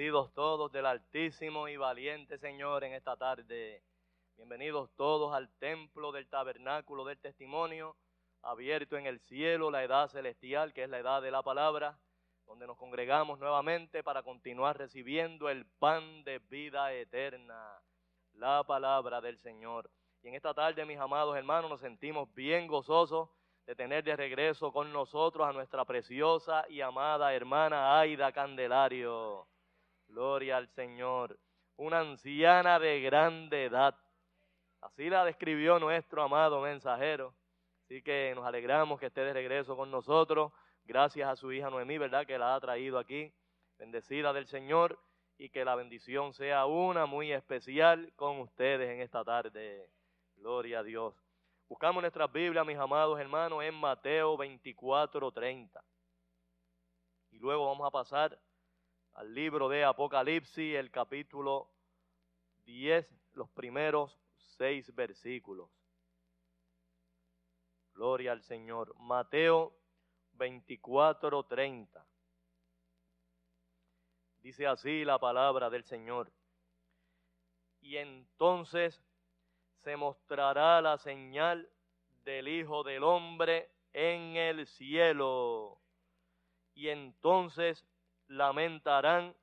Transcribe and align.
Bendecidos 0.00 0.32
todos 0.32 0.72
del 0.72 0.86
Altísimo 0.86 1.68
y 1.68 1.76
Valiente 1.76 2.38
Señor 2.38 2.84
en 2.84 2.94
esta 2.94 3.18
tarde. 3.18 3.82
Bienvenidos 4.34 4.88
todos 4.96 5.34
al 5.34 5.50
templo 5.58 6.10
del 6.10 6.26
tabernáculo 6.26 7.04
del 7.04 7.18
testimonio, 7.18 7.94
abierto 8.40 8.96
en 8.96 9.04
el 9.04 9.20
cielo, 9.20 9.70
la 9.70 9.84
edad 9.84 10.08
celestial, 10.08 10.72
que 10.72 10.84
es 10.84 10.88
la 10.88 11.00
edad 11.00 11.20
de 11.20 11.30
la 11.30 11.42
palabra, 11.42 11.98
donde 12.46 12.66
nos 12.66 12.78
congregamos 12.78 13.38
nuevamente 13.38 14.02
para 14.02 14.22
continuar 14.22 14.78
recibiendo 14.78 15.50
el 15.50 15.66
pan 15.66 16.24
de 16.24 16.38
vida 16.38 16.94
eterna, 16.94 17.82
la 18.32 18.64
palabra 18.64 19.20
del 19.20 19.36
Señor. 19.36 19.90
Y 20.22 20.28
en 20.28 20.34
esta 20.34 20.54
tarde, 20.54 20.86
mis 20.86 20.98
amados 20.98 21.36
hermanos, 21.36 21.68
nos 21.68 21.80
sentimos 21.80 22.32
bien 22.34 22.68
gozosos 22.68 23.28
de 23.66 23.76
tener 23.76 24.02
de 24.02 24.16
regreso 24.16 24.72
con 24.72 24.94
nosotros 24.94 25.46
a 25.46 25.52
nuestra 25.52 25.84
preciosa 25.84 26.64
y 26.70 26.80
amada 26.80 27.34
hermana 27.34 28.00
Aida 28.00 28.32
Candelario. 28.32 29.46
Gloria 30.10 30.56
al 30.56 30.68
Señor. 30.68 31.38
Una 31.76 32.00
anciana 32.00 32.80
de 32.80 33.00
grande 33.00 33.66
edad. 33.66 33.96
Así 34.80 35.08
la 35.08 35.24
describió 35.24 35.78
nuestro 35.78 36.22
amado 36.22 36.60
mensajero. 36.60 37.32
Así 37.84 38.02
que 38.02 38.32
nos 38.34 38.44
alegramos 38.44 38.98
que 38.98 39.06
esté 39.06 39.20
de 39.20 39.32
regreso 39.32 39.76
con 39.76 39.90
nosotros. 39.90 40.52
Gracias 40.84 41.28
a 41.28 41.36
su 41.36 41.52
hija 41.52 41.70
Noemí, 41.70 41.96
¿verdad? 41.96 42.26
Que 42.26 42.38
la 42.38 42.56
ha 42.56 42.60
traído 42.60 42.98
aquí. 42.98 43.32
Bendecida 43.78 44.32
del 44.32 44.46
Señor 44.46 44.98
y 45.38 45.48
que 45.48 45.64
la 45.64 45.76
bendición 45.76 46.34
sea 46.34 46.66
una 46.66 47.06
muy 47.06 47.32
especial 47.32 48.12
con 48.16 48.40
ustedes 48.40 48.90
en 48.90 49.00
esta 49.00 49.24
tarde. 49.24 49.88
Gloria 50.36 50.80
a 50.80 50.82
Dios. 50.82 51.14
Buscamos 51.68 52.02
nuestras 52.02 52.30
Biblias, 52.32 52.66
mis 52.66 52.78
amados 52.78 53.18
hermanos, 53.20 53.62
en 53.62 53.74
Mateo 53.74 54.36
24, 54.36 55.30
30. 55.30 55.84
Y 57.30 57.38
luego 57.38 57.66
vamos 57.66 57.86
a 57.86 57.90
pasar 57.92 58.36
al 59.14 59.34
libro 59.34 59.68
de 59.68 59.84
Apocalipsis, 59.84 60.76
el 60.76 60.90
capítulo 60.90 61.70
10, 62.64 63.06
los 63.34 63.48
primeros 63.50 64.18
seis 64.56 64.94
versículos. 64.94 65.70
Gloria 67.94 68.32
al 68.32 68.42
Señor. 68.42 68.94
Mateo 68.98 69.74
24, 70.32 71.44
30. 71.44 72.06
Dice 74.42 74.66
así 74.66 75.04
la 75.04 75.18
palabra 75.18 75.68
del 75.68 75.84
Señor. 75.84 76.32
Y 77.80 77.96
entonces 77.96 79.02
se 79.78 79.96
mostrará 79.96 80.80
la 80.80 80.98
señal 80.98 81.68
del 82.24 82.48
Hijo 82.48 82.82
del 82.82 83.02
Hombre 83.02 83.70
en 83.92 84.36
el 84.36 84.66
cielo. 84.66 85.78
Y 86.74 86.88
entonces 86.88 87.84
lamentarán 88.30 89.34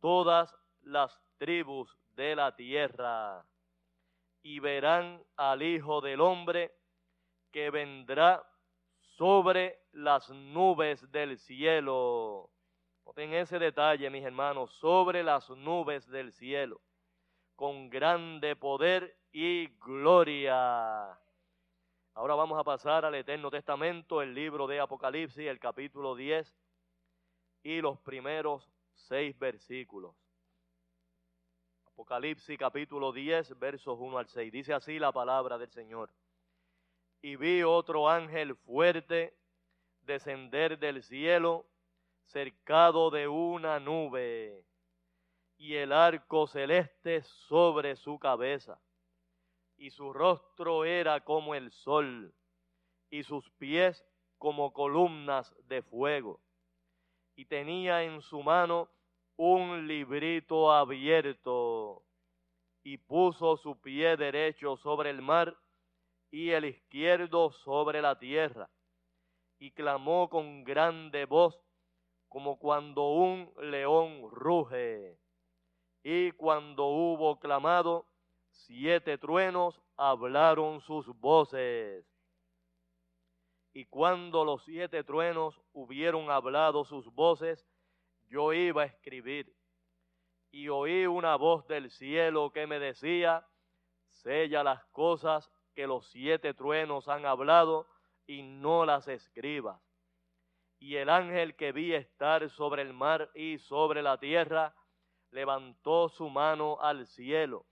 todas 0.00 0.52
las 0.82 1.16
tribus 1.38 1.96
de 2.16 2.34
la 2.34 2.54
tierra 2.56 3.46
y 4.42 4.58
verán 4.58 5.22
al 5.36 5.62
Hijo 5.62 6.00
del 6.00 6.20
Hombre 6.20 6.72
que 7.52 7.70
vendrá 7.70 8.44
sobre 9.16 9.78
las 9.92 10.28
nubes 10.30 11.10
del 11.12 11.38
cielo. 11.38 12.50
Noten 13.04 13.32
ese 13.32 13.60
detalle, 13.60 14.10
mis 14.10 14.24
hermanos, 14.24 14.72
sobre 14.74 15.22
las 15.22 15.48
nubes 15.50 16.06
del 16.08 16.32
cielo, 16.32 16.80
con 17.54 17.88
grande 17.88 18.56
poder 18.56 19.16
y 19.30 19.68
gloria. 19.78 21.16
Ahora 22.14 22.34
vamos 22.34 22.58
a 22.58 22.64
pasar 22.64 23.04
al 23.04 23.14
Eterno 23.14 23.50
Testamento, 23.50 24.20
el 24.20 24.34
libro 24.34 24.66
de 24.66 24.80
Apocalipsis, 24.80 25.46
el 25.46 25.60
capítulo 25.60 26.16
10 26.16 26.52
y 27.66 27.80
los 27.80 27.98
primeros 27.98 28.70
seis 28.94 29.36
versículos. 29.36 30.14
Apocalipsis 31.84 32.56
capítulo 32.56 33.10
10, 33.10 33.58
versos 33.58 33.98
1 33.98 34.18
al 34.18 34.28
6. 34.28 34.52
Dice 34.52 34.72
así 34.72 35.00
la 35.00 35.10
palabra 35.10 35.58
del 35.58 35.72
Señor. 35.72 36.14
Y 37.20 37.34
vi 37.34 37.64
otro 37.64 38.08
ángel 38.08 38.54
fuerte 38.54 39.36
descender 40.02 40.78
del 40.78 41.02
cielo, 41.02 41.66
cercado 42.26 43.10
de 43.10 43.26
una 43.26 43.80
nube, 43.80 44.64
y 45.56 45.74
el 45.74 45.90
arco 45.90 46.46
celeste 46.46 47.22
sobre 47.48 47.96
su 47.96 48.16
cabeza, 48.20 48.80
y 49.76 49.90
su 49.90 50.12
rostro 50.12 50.84
era 50.84 51.24
como 51.24 51.52
el 51.56 51.72
sol, 51.72 52.32
y 53.10 53.24
sus 53.24 53.50
pies 53.58 54.06
como 54.38 54.72
columnas 54.72 55.52
de 55.66 55.82
fuego, 55.82 56.45
y 57.36 57.44
tenía 57.44 58.02
en 58.02 58.20
su 58.22 58.42
mano 58.42 58.88
un 59.36 59.86
librito 59.86 60.72
abierto, 60.72 62.02
y 62.82 62.98
puso 62.98 63.56
su 63.56 63.80
pie 63.80 64.16
derecho 64.16 64.76
sobre 64.76 65.10
el 65.10 65.22
mar, 65.22 65.56
y 66.30 66.50
el 66.50 66.64
izquierdo 66.64 67.52
sobre 67.52 68.02
la 68.02 68.18
tierra 68.18 68.68
y 69.58 69.70
clamó 69.70 70.28
con 70.28 70.64
grande 70.64 71.24
voz, 71.24 71.58
como 72.28 72.58
cuando 72.58 73.10
un 73.10 73.52
león 73.70 74.28
ruge. 74.30 75.18
Y 76.02 76.32
cuando 76.32 76.86
hubo 76.86 77.38
clamado, 77.38 78.06
siete 78.50 79.18
truenos 79.18 79.80
hablaron 79.96 80.80
sus 80.80 81.06
voces. 81.18 82.04
Y 83.76 83.84
cuando 83.84 84.42
los 84.42 84.64
siete 84.64 85.04
truenos 85.04 85.60
hubieron 85.74 86.30
hablado 86.30 86.86
sus 86.86 87.12
voces, 87.12 87.68
yo 88.26 88.54
iba 88.54 88.84
a 88.84 88.86
escribir. 88.86 89.54
Y 90.50 90.70
oí 90.70 91.04
una 91.04 91.36
voz 91.36 91.66
del 91.66 91.90
cielo 91.90 92.50
que 92.50 92.66
me 92.66 92.78
decía, 92.78 93.46
sella 94.08 94.64
las 94.64 94.82
cosas 94.92 95.52
que 95.74 95.86
los 95.86 96.08
siete 96.10 96.54
truenos 96.54 97.06
han 97.06 97.26
hablado 97.26 97.86
y 98.26 98.44
no 98.44 98.86
las 98.86 99.08
escribas. 99.08 99.78
Y 100.78 100.96
el 100.96 101.10
ángel 101.10 101.54
que 101.54 101.72
vi 101.72 101.92
estar 101.92 102.48
sobre 102.48 102.80
el 102.80 102.94
mar 102.94 103.30
y 103.34 103.58
sobre 103.58 104.00
la 104.00 104.16
tierra, 104.16 104.74
levantó 105.32 106.08
su 106.08 106.30
mano 106.30 106.80
al 106.80 107.06
cielo 107.06 107.66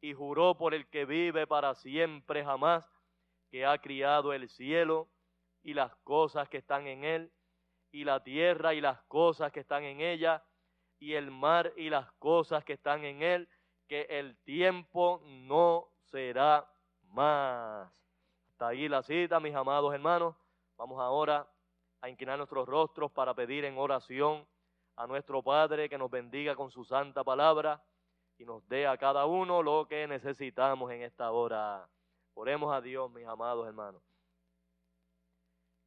y 0.00 0.12
juró 0.12 0.56
por 0.56 0.72
el 0.72 0.88
que 0.88 1.04
vive 1.04 1.48
para 1.48 1.74
siempre 1.74 2.44
jamás, 2.44 2.88
que 3.50 3.66
ha 3.66 3.76
criado 3.78 4.32
el 4.32 4.48
cielo 4.48 5.08
y 5.62 5.74
las 5.74 5.94
cosas 5.96 6.48
que 6.48 6.58
están 6.58 6.86
en 6.86 7.04
él, 7.04 7.32
y 7.90 8.04
la 8.04 8.22
tierra 8.22 8.74
y 8.74 8.80
las 8.80 9.02
cosas 9.02 9.52
que 9.52 9.60
están 9.60 9.84
en 9.84 10.00
ella, 10.00 10.42
y 10.98 11.14
el 11.14 11.30
mar 11.30 11.72
y 11.76 11.90
las 11.90 12.10
cosas 12.12 12.64
que 12.64 12.74
están 12.74 13.04
en 13.04 13.22
él, 13.22 13.48
que 13.88 14.02
el 14.08 14.36
tiempo 14.44 15.20
no 15.24 15.88
será 16.10 16.68
más 17.10 17.90
ahí 18.62 18.88
la 18.88 19.02
cita, 19.02 19.40
mis 19.40 19.54
amados 19.54 19.92
hermanos. 19.92 20.34
Vamos 20.76 21.00
ahora 21.00 21.46
a 22.00 22.08
inclinar 22.08 22.38
nuestros 22.38 22.66
rostros 22.66 23.10
para 23.10 23.34
pedir 23.34 23.64
en 23.64 23.76
oración 23.76 24.46
a 24.96 25.06
nuestro 25.06 25.42
Padre 25.42 25.88
que 25.88 25.98
nos 25.98 26.10
bendiga 26.10 26.54
con 26.54 26.70
su 26.70 26.84
santa 26.84 27.24
palabra 27.24 27.82
y 28.38 28.44
nos 28.44 28.66
dé 28.68 28.86
a 28.86 28.96
cada 28.96 29.26
uno 29.26 29.62
lo 29.62 29.86
que 29.88 30.06
necesitamos 30.06 30.90
en 30.92 31.02
esta 31.02 31.30
hora. 31.32 31.88
Oremos 32.34 32.72
a 32.72 32.80
Dios, 32.80 33.10
mis 33.10 33.26
amados 33.26 33.66
hermanos. 33.66 34.02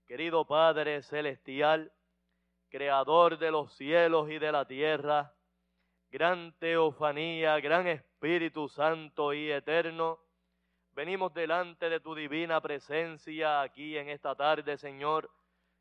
Querido 0.06 0.46
Padre 0.46 1.02
Celestial, 1.04 1.92
Creador 2.70 3.38
de 3.38 3.52
los 3.52 3.74
cielos 3.74 4.30
y 4.30 4.40
de 4.40 4.52
la 4.52 4.66
tierra, 4.66 5.34
gran 6.10 6.54
teofanía, 6.60 7.60
gran 7.60 7.88
Espíritu 7.88 8.68
Santo 8.68 9.34
y 9.34 9.52
eterno, 9.52 10.20
Venimos 10.96 11.34
delante 11.34 11.90
de 11.90 12.00
tu 12.00 12.16
divina 12.16 12.62
presencia 12.62 13.62
aquí 13.62 13.98
en 13.98 14.08
esta 14.08 14.34
tarde, 14.34 14.78
Señor, 14.78 15.30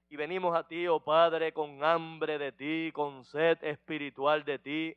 y 0.08 0.16
venimos 0.16 0.56
a 0.56 0.66
ti, 0.66 0.88
oh 0.88 0.98
Padre, 0.98 1.52
con 1.52 1.84
hambre 1.84 2.36
de 2.36 2.50
ti, 2.50 2.90
con 2.92 3.24
sed 3.24 3.62
espiritual 3.62 4.44
de 4.44 4.58
ti, 4.58 4.96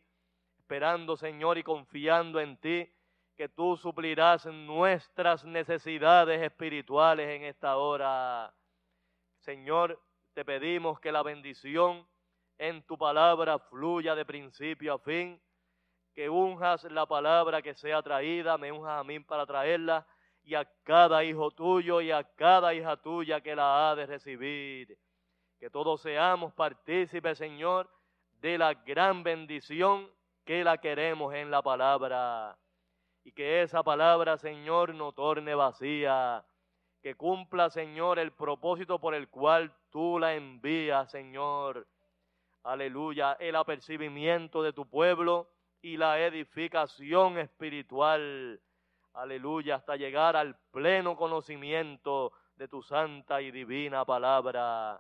esperando, 0.58 1.18
Señor, 1.18 1.60
y 1.60 1.64
confiando 1.64 2.40
en 2.40 2.58
ti, 2.58 2.92
que 3.36 3.48
tú 3.48 3.78
suplirás 3.78 4.48
nuestras 4.48 5.46
necesidades 5.46 6.42
espirituales 6.42 7.30
en 7.30 7.44
esta 7.44 7.78
hora. 7.78 8.52
Señor, 9.48 9.98
te 10.34 10.44
pedimos 10.44 11.00
que 11.00 11.10
la 11.10 11.24
bendición 11.24 12.06
en 12.58 12.86
tu 12.86 12.98
palabra 12.98 13.58
fluya 13.58 14.14
de 14.14 14.26
principio 14.26 14.96
a 14.96 15.00
fin 15.00 15.42
que 16.14 16.30
unjas 16.30 16.84
la 16.92 17.06
palabra 17.06 17.62
que 17.62 17.74
sea 17.74 18.02
traída, 18.02 18.58
me 18.58 18.74
unjas 18.74 19.00
a 19.00 19.06
mí 19.06 19.22
para 19.22 19.46
traerla, 19.46 20.06
y 20.44 20.54
a 20.54 20.66
cada 20.84 21.24
hijo 21.24 21.50
tuyo 21.52 22.02
y 22.02 22.12
a 22.12 22.26
cada 22.36 22.74
hija 22.74 22.98
tuya 22.98 23.40
que 23.40 23.56
la 23.56 23.90
ha 23.90 23.96
de 23.96 24.06
recibir. 24.06 25.00
Que 25.58 25.70
todos 25.70 26.02
seamos 26.02 26.54
partícipes, 26.54 27.38
Señor, 27.38 27.90
de 28.42 28.58
la 28.58 28.74
gran 28.74 29.24
bendición 29.24 30.12
que 30.44 30.62
la 30.62 30.78
queremos 30.78 31.34
en 31.34 31.50
la 31.50 31.62
palabra. 31.62 32.58
Y 33.24 33.32
que 33.32 33.62
esa 33.62 33.82
palabra, 33.82 34.38
Señor, 34.38 34.94
no 34.94 35.14
torne 35.14 35.56
vacía. 35.56 36.44
Que 37.08 37.16
cumpla, 37.16 37.70
Señor, 37.70 38.20
el 38.20 38.34
propósito 38.34 39.00
por 39.00 39.16
el 39.16 39.30
cual 39.30 39.72
tú 39.92 40.20
la 40.20 40.34
envías, 40.34 41.10
Señor. 41.10 41.88
Aleluya. 42.64 43.38
El 43.40 43.56
apercibimiento 43.56 44.62
de 44.62 44.74
tu 44.74 44.86
pueblo 44.86 45.48
y 45.82 45.96
la 45.96 46.20
edificación 46.20 47.38
espiritual. 47.38 48.60
Aleluya, 49.14 49.76
hasta 49.76 49.96
llegar 49.96 50.36
al 50.36 50.60
pleno 50.72 51.16
conocimiento 51.16 52.34
de 52.58 52.68
tu 52.68 52.84
santa 52.84 53.42
y 53.42 53.52
divina 53.52 54.04
palabra. 54.04 55.00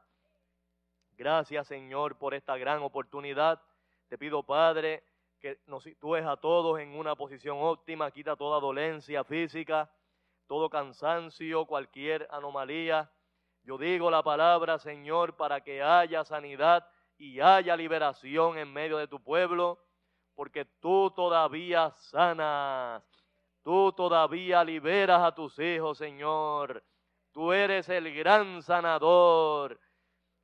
Gracias, 1.17 1.67
Señor, 1.67 2.17
por 2.17 2.33
esta 2.33 2.55
gran 2.55 2.83
oportunidad. 2.83 3.61
Te 4.07 4.17
pido, 4.17 4.43
Padre, 4.43 5.03
que 5.41 5.59
nos 5.67 5.83
sitúes 5.83 6.25
a 6.25 6.37
todos 6.37 6.79
en 6.79 6.97
una 6.97 7.17
posición 7.17 7.57
óptima, 7.59 8.11
quita 8.11 8.37
toda 8.37 8.61
dolencia 8.61 9.25
física, 9.25 9.91
todo 10.47 10.69
cansancio, 10.69 11.65
cualquier 11.65 12.27
anomalía. 12.31 13.11
Yo 13.63 13.77
digo 13.77 14.09
la 14.09 14.23
palabra, 14.23 14.79
Señor, 14.79 15.35
para 15.35 15.61
que 15.61 15.81
haya 15.83 16.23
sanidad 16.23 16.87
y 17.17 17.39
haya 17.39 17.75
liberación 17.75 18.57
en 18.57 18.71
medio 18.71 18.97
de 18.97 19.07
tu 19.07 19.21
pueblo 19.21 19.79
porque 20.37 20.65
tú 20.79 21.09
todavía 21.15 21.89
sanas, 21.89 23.03
tú 23.63 23.91
todavía 23.91 24.63
liberas 24.63 25.23
a 25.23 25.33
tus 25.33 25.57
hijos, 25.57 25.97
Señor. 25.97 26.83
Tú 27.31 27.51
eres 27.51 27.89
el 27.89 28.13
gran 28.13 28.61
sanador 28.61 29.79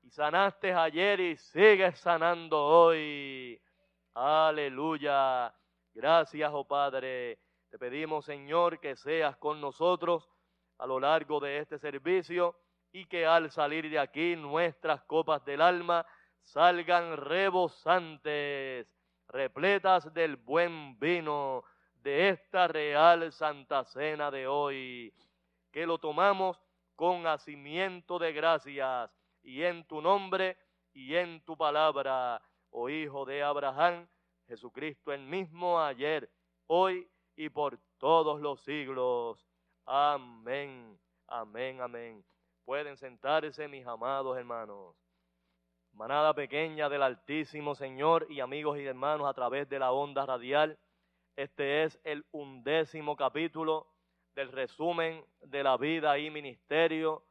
y 0.01 0.09
sanaste 0.09 0.73
ayer 0.73 1.19
y 1.19 1.37
sigues 1.37 1.99
sanando 1.99 2.59
hoy. 2.59 3.61
Aleluya. 4.15 5.53
Gracias, 5.93 6.49
oh 6.51 6.65
Padre. 6.65 7.37
Te 7.73 7.79
pedimos, 7.79 8.25
Señor, 8.25 8.79
que 8.79 8.95
seas 8.95 9.35
con 9.37 9.59
nosotros 9.59 10.29
a 10.77 10.85
lo 10.85 10.99
largo 10.99 11.39
de 11.39 11.57
este 11.57 11.79
servicio 11.79 12.55
y 12.91 13.07
que 13.07 13.25
al 13.25 13.49
salir 13.49 13.89
de 13.89 13.97
aquí 13.97 14.35
nuestras 14.35 15.01
copas 15.05 15.43
del 15.43 15.59
alma 15.59 16.05
salgan 16.39 17.17
rebosantes 17.17 18.87
repletas 19.27 20.13
del 20.13 20.35
buen 20.35 20.99
vino 20.99 21.63
de 21.95 22.29
esta 22.29 22.67
real 22.67 23.31
Santa 23.31 23.83
Cena 23.85 24.29
de 24.29 24.45
hoy, 24.45 25.11
que 25.71 25.87
lo 25.87 25.97
tomamos 25.97 26.61
con 26.95 27.25
hacimiento 27.25 28.19
de 28.19 28.33
gracias 28.33 29.09
y 29.41 29.63
en 29.63 29.83
tu 29.87 29.99
nombre 29.99 30.59
y 30.93 31.15
en 31.15 31.43
tu 31.43 31.57
palabra, 31.57 32.39
oh 32.69 32.87
Hijo 32.87 33.25
de 33.25 33.41
Abraham, 33.41 34.07
Jesucristo 34.45 35.11
el 35.11 35.21
mismo 35.21 35.81
ayer, 35.81 36.29
hoy 36.67 37.09
y 37.35 37.49
por 37.49 37.77
todos 37.97 38.41
los 38.41 38.61
siglos. 38.61 39.45
Amén, 39.85 40.97
amén, 41.27 41.81
amén. 41.81 42.23
Pueden 42.65 42.97
sentarse 42.97 43.67
mis 43.67 43.85
amados 43.85 44.37
hermanos 44.37 44.95
manada 45.93 46.33
pequeña 46.33 46.89
del 46.89 47.03
Altísimo 47.03 47.75
Señor 47.75 48.25
y 48.29 48.39
amigos 48.39 48.79
y 48.79 48.85
hermanos 48.85 49.27
a 49.27 49.33
través 49.33 49.69
de 49.69 49.79
la 49.79 49.91
onda 49.91 50.25
radial. 50.25 50.77
Este 51.35 51.83
es 51.83 51.99
el 52.03 52.25
undécimo 52.31 53.15
capítulo 53.15 53.87
del 54.35 54.51
resumen 54.51 55.23
de 55.41 55.63
la 55.63 55.77
vida 55.77 56.17
y 56.17 56.31
ministerio 56.31 57.23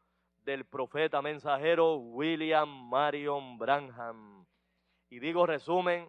del 0.45 0.65
profeta 0.65 1.21
mensajero 1.23 1.97
William 1.97 2.69
Marion 2.89 3.59
Branham. 3.59 4.47
Y 5.11 5.19
digo 5.19 5.45
resumen 5.45 6.09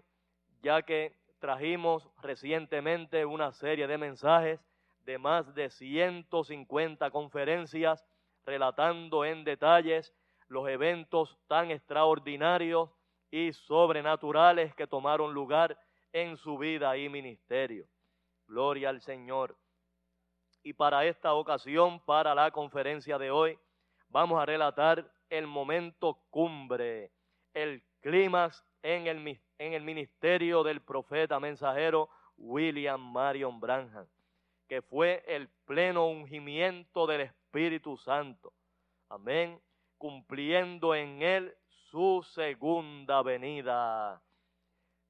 ya 0.61 0.83
que 0.83 1.15
trajimos 1.43 2.09
recientemente 2.21 3.25
una 3.25 3.51
serie 3.51 3.85
de 3.85 3.97
mensajes 3.97 4.61
de 5.03 5.17
más 5.17 5.53
de 5.53 5.69
150 5.69 7.11
conferencias 7.11 8.05
relatando 8.45 9.25
en 9.25 9.43
detalles 9.43 10.13
los 10.47 10.69
eventos 10.69 11.37
tan 11.49 11.69
extraordinarios 11.69 12.91
y 13.29 13.51
sobrenaturales 13.51 14.73
que 14.73 14.87
tomaron 14.87 15.33
lugar 15.33 15.77
en 16.13 16.37
su 16.37 16.57
vida 16.57 16.95
y 16.95 17.09
ministerio. 17.09 17.87
Gloria 18.47 18.87
al 18.87 19.01
Señor. 19.01 19.57
Y 20.63 20.71
para 20.71 21.03
esta 21.03 21.33
ocasión, 21.33 21.99
para 22.05 22.33
la 22.33 22.51
conferencia 22.51 23.17
de 23.17 23.31
hoy, 23.31 23.59
vamos 24.07 24.41
a 24.41 24.45
relatar 24.45 25.11
el 25.29 25.45
momento 25.45 26.19
cumbre, 26.29 27.11
el 27.53 27.83
clímax 27.99 28.63
en 28.83 29.07
el, 29.07 29.39
en 29.57 29.73
el 29.73 29.81
ministerio 29.81 30.61
del 30.63 30.81
profeta 30.81 31.39
mensajero 31.39 32.09
William 32.37 33.01
Marion 33.01 33.59
Branham, 33.59 34.05
que 34.67 34.81
fue 34.81 35.23
el 35.27 35.47
pleno 35.65 36.07
ungimiento 36.07 37.07
del 37.07 37.21
Espíritu 37.21 37.97
Santo. 37.97 38.53
Amén. 39.09 39.59
Cumpliendo 39.97 40.93
en 40.93 41.21
él 41.21 41.55
su 41.89 42.23
segunda 42.33 43.21
venida. 43.21 44.21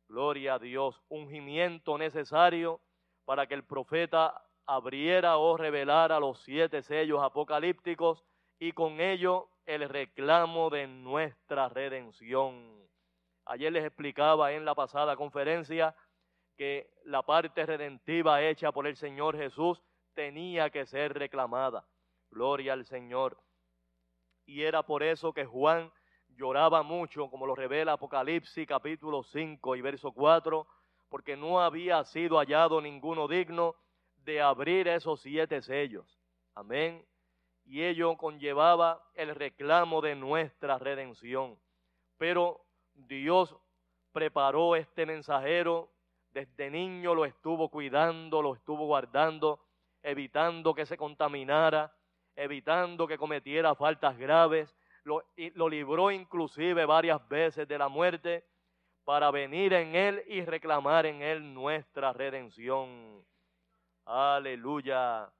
Gloria 0.07 0.55
a 0.55 0.59
Dios. 0.59 1.01
Ungimiento 1.09 1.97
necesario 1.97 2.79
para 3.25 3.47
que 3.47 3.55
el 3.55 3.63
profeta 3.63 4.43
abriera 4.65 5.37
o 5.37 5.57
revelara 5.57 6.19
los 6.19 6.41
siete 6.43 6.83
sellos 6.83 7.21
apocalípticos 7.23 8.23
y 8.59 8.73
con 8.73 9.01
ello 9.01 9.49
el 9.65 9.87
reclamo 9.89 10.69
de 10.69 10.87
nuestra 10.87 11.69
redención. 11.69 12.83
Ayer 13.45 13.71
les 13.71 13.85
explicaba 13.85 14.53
en 14.53 14.65
la 14.65 14.75
pasada 14.75 15.15
conferencia 15.15 15.95
que 16.55 16.89
la 17.05 17.23
parte 17.23 17.65
redentiva 17.65 18.41
hecha 18.41 18.71
por 18.71 18.87
el 18.87 18.95
Señor 18.95 19.37
Jesús 19.37 19.81
tenía 20.13 20.69
que 20.69 20.85
ser 20.85 21.13
reclamada. 21.13 21.85
Gloria 22.29 22.73
al 22.73 22.85
Señor. 22.85 23.37
Y 24.45 24.63
era 24.63 24.83
por 24.83 25.03
eso 25.03 25.33
que 25.33 25.45
Juan 25.45 25.91
lloraba 26.29 26.83
mucho, 26.83 27.29
como 27.29 27.45
lo 27.45 27.55
revela 27.55 27.93
Apocalipsis 27.93 28.67
capítulo 28.67 29.23
5 29.23 29.75
y 29.75 29.81
verso 29.81 30.11
4, 30.11 30.67
porque 31.09 31.35
no 31.37 31.61
había 31.61 32.03
sido 32.05 32.37
hallado 32.37 32.81
ninguno 32.81 33.27
digno 33.27 33.75
de 34.17 34.41
abrir 34.41 34.87
esos 34.87 35.21
siete 35.21 35.61
sellos. 35.61 36.19
Amén. 36.55 37.05
Y 37.65 37.83
ello 37.83 38.17
conllevaba 38.17 39.03
el 39.13 39.33
reclamo 39.35 40.01
de 40.01 40.15
nuestra 40.15 40.77
redención. 40.77 41.57
Pero 42.17 42.62
Dios 42.93 43.55
preparó 44.11 44.75
este 44.75 45.05
mensajero, 45.05 45.89
desde 46.31 46.69
niño 46.69 47.13
lo 47.13 47.25
estuvo 47.25 47.69
cuidando, 47.69 48.41
lo 48.41 48.55
estuvo 48.55 48.85
guardando, 48.85 49.59
evitando 50.01 50.73
que 50.73 50.85
se 50.85 50.97
contaminara, 50.97 51.95
evitando 52.35 53.07
que 53.07 53.17
cometiera 53.17 53.75
faltas 53.75 54.17
graves, 54.17 54.75
lo, 55.03 55.23
lo 55.55 55.69
libró 55.69 56.11
inclusive 56.11 56.85
varias 56.85 57.27
veces 57.27 57.67
de 57.67 57.77
la 57.77 57.89
muerte 57.89 58.45
para 59.03 59.31
venir 59.31 59.73
en 59.73 59.95
Él 59.95 60.23
y 60.27 60.43
reclamar 60.45 61.05
en 61.05 61.21
Él 61.21 61.53
nuestra 61.53 62.13
redención. 62.13 63.25
Aleluya. 64.05 65.31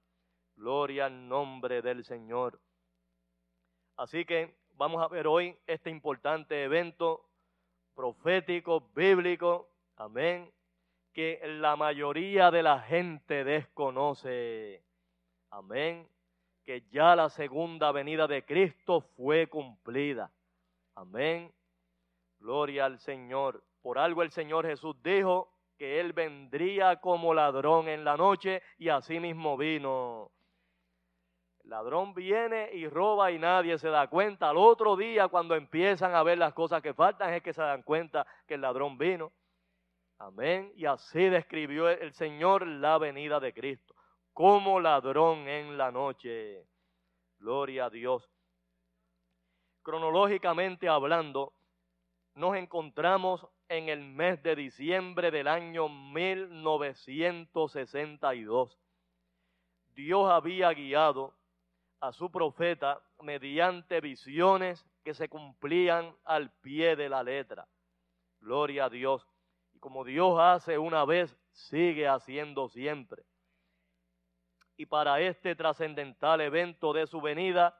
Gloria 0.56 1.06
al 1.06 1.28
nombre 1.28 1.82
del 1.82 2.04
Señor. 2.04 2.60
Así 3.96 4.24
que 4.24 4.56
vamos 4.72 5.02
a 5.02 5.08
ver 5.08 5.26
hoy 5.26 5.58
este 5.66 5.90
importante 5.90 6.62
evento 6.62 7.28
profético, 7.94 8.90
bíblico, 8.94 9.68
amén, 9.96 10.50
que 11.12 11.40
la 11.44 11.76
mayoría 11.76 12.50
de 12.50 12.62
la 12.62 12.80
gente 12.80 13.44
desconoce. 13.44 14.82
Amén. 15.50 16.08
Que 16.64 16.82
ya 16.90 17.14
la 17.14 17.28
segunda 17.28 17.92
venida 17.92 18.26
de 18.26 18.44
Cristo 18.44 19.00
fue 19.16 19.46
cumplida. 19.46 20.32
Amén. 20.96 21.52
Gloria 22.40 22.86
al 22.86 22.98
Señor. 22.98 23.62
Por 23.80 23.98
algo 23.98 24.22
el 24.22 24.30
Señor 24.30 24.66
Jesús 24.66 24.96
dijo 25.02 25.50
que 25.78 26.00
Él 26.00 26.12
vendría 26.12 27.00
como 27.00 27.34
ladrón 27.34 27.88
en 27.88 28.04
la 28.04 28.16
noche 28.16 28.62
y 28.78 28.88
así 28.88 29.20
mismo 29.20 29.56
vino. 29.56 30.30
Ladrón 31.64 32.12
viene 32.12 32.70
y 32.74 32.86
roba 32.88 33.30
y 33.30 33.38
nadie 33.38 33.78
se 33.78 33.88
da 33.88 34.08
cuenta. 34.08 34.50
Al 34.50 34.58
otro 34.58 34.96
día, 34.96 35.28
cuando 35.28 35.54
empiezan 35.54 36.14
a 36.14 36.22
ver 36.22 36.36
las 36.36 36.52
cosas 36.52 36.82
que 36.82 36.92
faltan, 36.92 37.32
es 37.32 37.42
que 37.42 37.54
se 37.54 37.62
dan 37.62 37.82
cuenta 37.82 38.26
que 38.46 38.52
el 38.54 38.60
ladrón 38.60 38.98
vino. 38.98 39.32
Amén. 40.18 40.72
Y 40.76 40.84
así 40.84 41.24
describió 41.24 41.88
el 41.88 42.12
Señor 42.12 42.66
la 42.66 42.98
venida 42.98 43.40
de 43.40 43.54
Cristo, 43.54 43.94
como 44.32 44.78
ladrón 44.78 45.48
en 45.48 45.78
la 45.78 45.90
noche. 45.90 46.68
Gloria 47.38 47.86
a 47.86 47.90
Dios. 47.90 48.30
Cronológicamente 49.82 50.88
hablando, 50.88 51.54
nos 52.34 52.56
encontramos 52.56 53.46
en 53.68 53.88
el 53.88 54.00
mes 54.00 54.42
de 54.42 54.54
diciembre 54.54 55.30
del 55.30 55.48
año 55.48 55.88
1962. 55.88 58.78
Dios 59.94 60.30
había 60.30 60.70
guiado 60.72 61.32
a 62.00 62.12
su 62.12 62.30
profeta 62.30 63.02
mediante 63.22 64.00
visiones 64.00 64.84
que 65.02 65.14
se 65.14 65.28
cumplían 65.28 66.14
al 66.24 66.50
pie 66.60 66.96
de 66.96 67.08
la 67.08 67.22
letra. 67.22 67.66
Gloria 68.40 68.86
a 68.86 68.90
Dios. 68.90 69.26
Y 69.72 69.78
como 69.78 70.04
Dios 70.04 70.38
hace 70.38 70.78
una 70.78 71.04
vez, 71.04 71.36
sigue 71.52 72.06
haciendo 72.08 72.68
siempre. 72.68 73.24
Y 74.76 74.86
para 74.86 75.20
este 75.20 75.54
trascendental 75.54 76.40
evento 76.40 76.92
de 76.92 77.06
su 77.06 77.20
venida, 77.20 77.78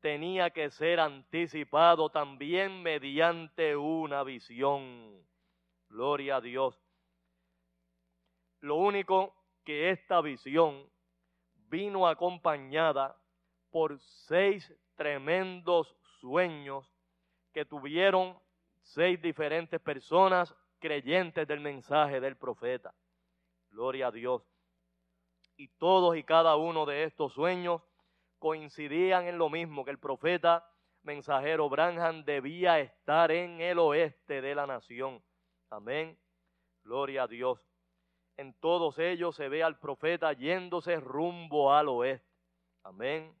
tenía 0.00 0.50
que 0.50 0.70
ser 0.70 1.00
anticipado 1.00 2.10
también 2.10 2.82
mediante 2.82 3.76
una 3.76 4.22
visión. 4.24 5.24
Gloria 5.88 6.36
a 6.36 6.40
Dios. 6.40 6.80
Lo 8.60 8.76
único 8.76 9.34
que 9.64 9.90
esta 9.90 10.20
visión 10.20 10.88
vino 11.68 12.08
acompañada 12.08 13.16
por 13.70 13.98
seis 14.00 14.72
tremendos 14.96 15.96
sueños 16.20 16.90
que 17.52 17.64
tuvieron 17.64 18.38
seis 18.82 19.20
diferentes 19.20 19.80
personas 19.80 20.54
creyentes 20.78 21.46
del 21.46 21.60
mensaje 21.60 22.20
del 22.20 22.36
profeta. 22.36 22.94
Gloria 23.70 24.08
a 24.08 24.10
Dios. 24.10 24.42
Y 25.56 25.68
todos 25.68 26.16
y 26.16 26.22
cada 26.22 26.56
uno 26.56 26.86
de 26.86 27.04
estos 27.04 27.32
sueños 27.32 27.82
coincidían 28.38 29.26
en 29.26 29.38
lo 29.38 29.50
mismo, 29.50 29.84
que 29.84 29.90
el 29.90 29.98
profeta 29.98 30.68
mensajero 31.02 31.68
Branham 31.68 32.24
debía 32.24 32.78
estar 32.80 33.30
en 33.30 33.60
el 33.60 33.78
oeste 33.78 34.40
de 34.40 34.54
la 34.54 34.66
nación. 34.66 35.22
Amén. 35.70 36.18
Gloria 36.84 37.24
a 37.24 37.26
Dios. 37.26 37.60
En 38.36 38.54
todos 38.54 38.98
ellos 38.98 39.34
se 39.34 39.48
ve 39.48 39.62
al 39.64 39.78
profeta 39.78 40.32
yéndose 40.32 41.00
rumbo 41.00 41.72
al 41.72 41.88
oeste. 41.88 42.26
Amén 42.84 43.37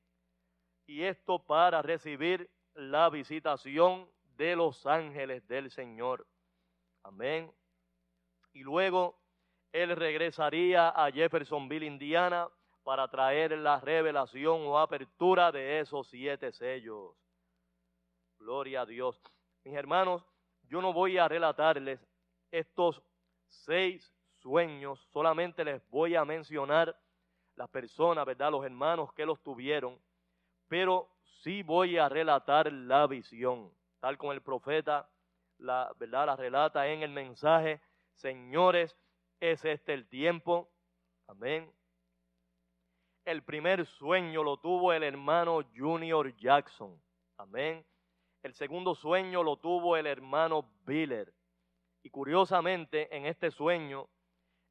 y 0.88 1.04
esto 1.04 1.38
para 1.38 1.82
recibir 1.82 2.50
la 2.74 3.10
visitación 3.10 4.08
de 4.36 4.56
los 4.56 4.86
ángeles 4.86 5.46
del 5.46 5.70
Señor. 5.70 6.26
Amén. 7.02 7.52
Y 8.54 8.60
luego 8.60 9.20
él 9.70 9.94
regresaría 9.94 10.88
a 10.88 11.12
Jeffersonville, 11.12 11.84
Indiana, 11.84 12.48
para 12.82 13.06
traer 13.06 13.52
la 13.58 13.78
revelación 13.80 14.62
o 14.66 14.78
apertura 14.78 15.52
de 15.52 15.80
esos 15.80 16.08
siete 16.08 16.52
sellos. 16.52 17.14
Gloria 18.38 18.80
a 18.80 18.86
Dios. 18.86 19.20
Mis 19.64 19.74
hermanos, 19.74 20.24
yo 20.62 20.80
no 20.80 20.94
voy 20.94 21.18
a 21.18 21.28
relatarles 21.28 22.00
estos 22.50 23.02
seis 23.46 24.10
sueños, 24.38 25.06
solamente 25.12 25.64
les 25.64 25.86
voy 25.90 26.14
a 26.14 26.24
mencionar 26.24 26.98
las 27.56 27.68
personas, 27.68 28.24
¿verdad? 28.24 28.52
Los 28.52 28.64
hermanos 28.64 29.12
que 29.12 29.26
los 29.26 29.42
tuvieron 29.42 30.00
pero 30.68 31.08
sí 31.42 31.62
voy 31.62 31.98
a 31.98 32.08
relatar 32.08 32.72
la 32.72 33.06
visión, 33.06 33.72
tal 34.00 34.16
como 34.16 34.32
el 34.32 34.42
profeta 34.42 35.08
la 35.58 35.92
verdad 35.98 36.26
la 36.26 36.36
relata 36.36 36.86
en 36.88 37.02
el 37.02 37.10
mensaje, 37.10 37.80
señores, 38.14 38.96
es 39.40 39.64
este 39.64 39.94
el 39.94 40.08
tiempo. 40.08 40.70
Amén. 41.26 41.72
El 43.24 43.42
primer 43.42 43.84
sueño 43.84 44.42
lo 44.42 44.56
tuvo 44.56 44.92
el 44.92 45.02
hermano 45.02 45.60
Junior 45.76 46.34
Jackson. 46.36 47.00
Amén. 47.36 47.84
El 48.42 48.54
segundo 48.54 48.94
sueño 48.94 49.42
lo 49.42 49.56
tuvo 49.56 49.96
el 49.96 50.06
hermano 50.06 50.70
Biller. 50.86 51.32
Y 52.02 52.10
curiosamente, 52.10 53.14
en 53.14 53.26
este 53.26 53.50
sueño, 53.50 54.08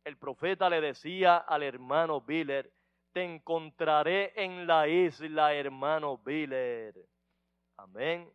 el 0.04 0.18
profeta 0.18 0.70
le 0.70 0.82
decía 0.82 1.38
al 1.38 1.64
hermano 1.64 2.22
Biller, 2.22 2.72
te 3.18 3.24
encontraré 3.24 4.32
en 4.36 4.68
la 4.68 4.88
isla, 4.88 5.52
hermano 5.52 6.20
Biller. 6.20 6.94
Amén. 7.76 8.32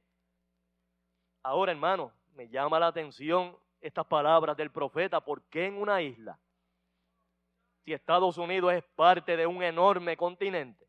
Ahora, 1.44 1.70
hermano, 1.70 2.12
me 2.34 2.48
llama 2.48 2.80
la 2.80 2.88
atención 2.88 3.56
estas 3.80 4.04
palabras 4.04 4.56
del 4.56 4.72
profeta. 4.72 5.20
¿Por 5.20 5.40
qué 5.42 5.66
en 5.66 5.80
una 5.80 6.02
isla? 6.02 6.36
Si 7.84 7.92
Estados 7.92 8.36
Unidos 8.38 8.72
es 8.72 8.82
parte 8.96 9.36
de 9.36 9.46
un 9.46 9.62
enorme 9.62 10.16
continente. 10.16 10.84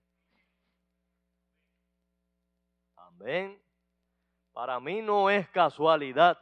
Amén. 2.95 3.61
Para 4.53 4.79
mí 4.79 5.03
no 5.03 5.29
es 5.29 5.47
casualidad. 5.49 6.39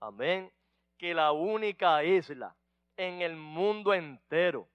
Amén. 0.00 0.52
Que 0.98 1.14
la 1.14 1.30
única 1.30 2.02
isla 2.02 2.56
en 2.96 3.22
el 3.22 3.36
mundo 3.36 3.94
entero 3.94 4.66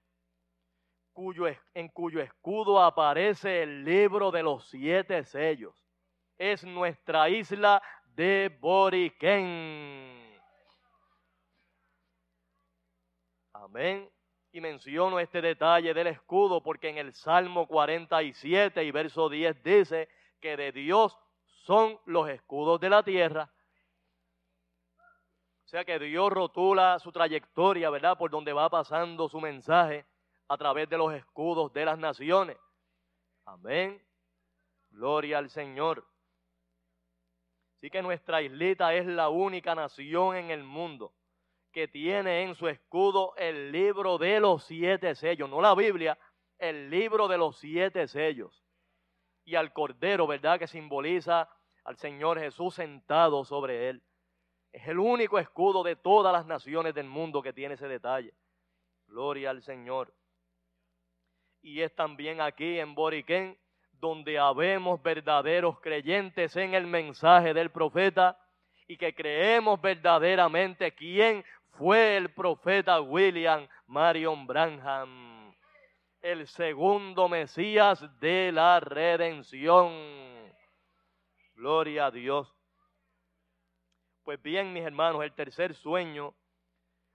cuyo, 1.12 1.44
en 1.74 1.88
cuyo 1.88 2.20
escudo 2.20 2.82
aparece 2.82 3.62
el 3.62 3.84
libro 3.84 4.30
de 4.30 4.42
los 4.42 4.68
siete 4.68 5.24
sellos 5.24 5.82
es 6.42 6.64
nuestra 6.64 7.28
isla 7.28 7.80
de 8.16 8.50
Boriquén. 8.60 10.40
Amén. 13.52 14.10
Y 14.50 14.60
menciono 14.60 15.20
este 15.20 15.40
detalle 15.40 15.94
del 15.94 16.08
escudo 16.08 16.60
porque 16.60 16.88
en 16.88 16.98
el 16.98 17.14
Salmo 17.14 17.68
47 17.68 18.82
y 18.82 18.90
verso 18.90 19.28
10 19.28 19.62
dice 19.62 20.08
que 20.40 20.56
de 20.56 20.72
Dios 20.72 21.16
son 21.64 21.96
los 22.06 22.28
escudos 22.28 22.80
de 22.80 22.90
la 22.90 23.04
tierra. 23.04 23.48
O 25.64 25.68
sea 25.68 25.84
que 25.84 25.98
Dios 26.00 26.30
rotula 26.30 26.98
su 26.98 27.12
trayectoria, 27.12 27.88
¿verdad? 27.88 28.18
Por 28.18 28.32
donde 28.32 28.52
va 28.52 28.68
pasando 28.68 29.28
su 29.28 29.40
mensaje 29.40 30.04
a 30.52 30.58
través 30.58 30.86
de 30.90 30.98
los 30.98 31.14
escudos 31.14 31.72
de 31.72 31.86
las 31.86 31.98
naciones. 31.98 32.58
Amén. 33.46 34.04
Gloria 34.90 35.38
al 35.38 35.48
Señor. 35.48 36.06
Así 37.78 37.88
que 37.88 38.02
nuestra 38.02 38.42
islita 38.42 38.92
es 38.92 39.06
la 39.06 39.30
única 39.30 39.74
nación 39.74 40.36
en 40.36 40.50
el 40.50 40.62
mundo 40.62 41.14
que 41.72 41.88
tiene 41.88 42.42
en 42.42 42.54
su 42.54 42.68
escudo 42.68 43.34
el 43.36 43.72
libro 43.72 44.18
de 44.18 44.40
los 44.40 44.64
siete 44.64 45.14
sellos, 45.14 45.48
no 45.48 45.62
la 45.62 45.74
Biblia, 45.74 46.18
el 46.58 46.90
libro 46.90 47.28
de 47.28 47.38
los 47.38 47.56
siete 47.56 48.06
sellos. 48.06 48.62
Y 49.46 49.54
al 49.54 49.72
Cordero, 49.72 50.26
¿verdad? 50.26 50.58
Que 50.58 50.66
simboliza 50.66 51.48
al 51.82 51.96
Señor 51.96 52.38
Jesús 52.38 52.74
sentado 52.74 53.46
sobre 53.46 53.88
él. 53.88 54.02
Es 54.70 54.86
el 54.86 54.98
único 54.98 55.38
escudo 55.38 55.82
de 55.82 55.96
todas 55.96 56.30
las 56.30 56.44
naciones 56.44 56.92
del 56.94 57.06
mundo 57.06 57.40
que 57.40 57.54
tiene 57.54 57.76
ese 57.76 57.88
detalle. 57.88 58.34
Gloria 59.06 59.48
al 59.48 59.62
Señor. 59.62 60.12
Y 61.62 61.80
es 61.80 61.94
también 61.94 62.40
aquí 62.40 62.78
en 62.78 62.94
Boriquén 62.94 63.56
donde 64.02 64.36
habemos 64.36 65.00
verdaderos 65.00 65.78
creyentes 65.80 66.56
en 66.56 66.74
el 66.74 66.88
mensaje 66.88 67.54
del 67.54 67.70
profeta 67.70 68.36
y 68.88 68.96
que 68.96 69.14
creemos 69.14 69.80
verdaderamente 69.80 70.92
quién 70.92 71.44
fue 71.70 72.16
el 72.16 72.34
profeta 72.34 73.00
William 73.00 73.66
Marion 73.86 74.44
Branham, 74.46 75.54
el 76.20 76.48
segundo 76.48 77.28
Mesías 77.28 78.04
de 78.18 78.50
la 78.52 78.80
redención. 78.80 79.92
Gloria 81.54 82.06
a 82.06 82.10
Dios. 82.10 82.52
Pues 84.24 84.42
bien, 84.42 84.72
mis 84.72 84.84
hermanos, 84.84 85.22
el 85.22 85.32
tercer 85.32 85.74
sueño 85.74 86.34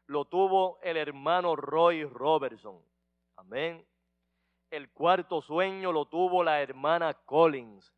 lo 0.05 0.25
tuvo 0.25 0.79
el 0.81 0.95
hermano 0.95 1.55
Roy 1.55 2.05
Robertson. 2.05 2.81
Amén. 3.35 3.85
El 4.69 4.91
cuarto 4.91 5.41
sueño 5.41 5.91
lo 5.91 6.05
tuvo 6.05 6.43
la 6.43 6.61
hermana 6.61 7.13
Collins. 7.13 7.93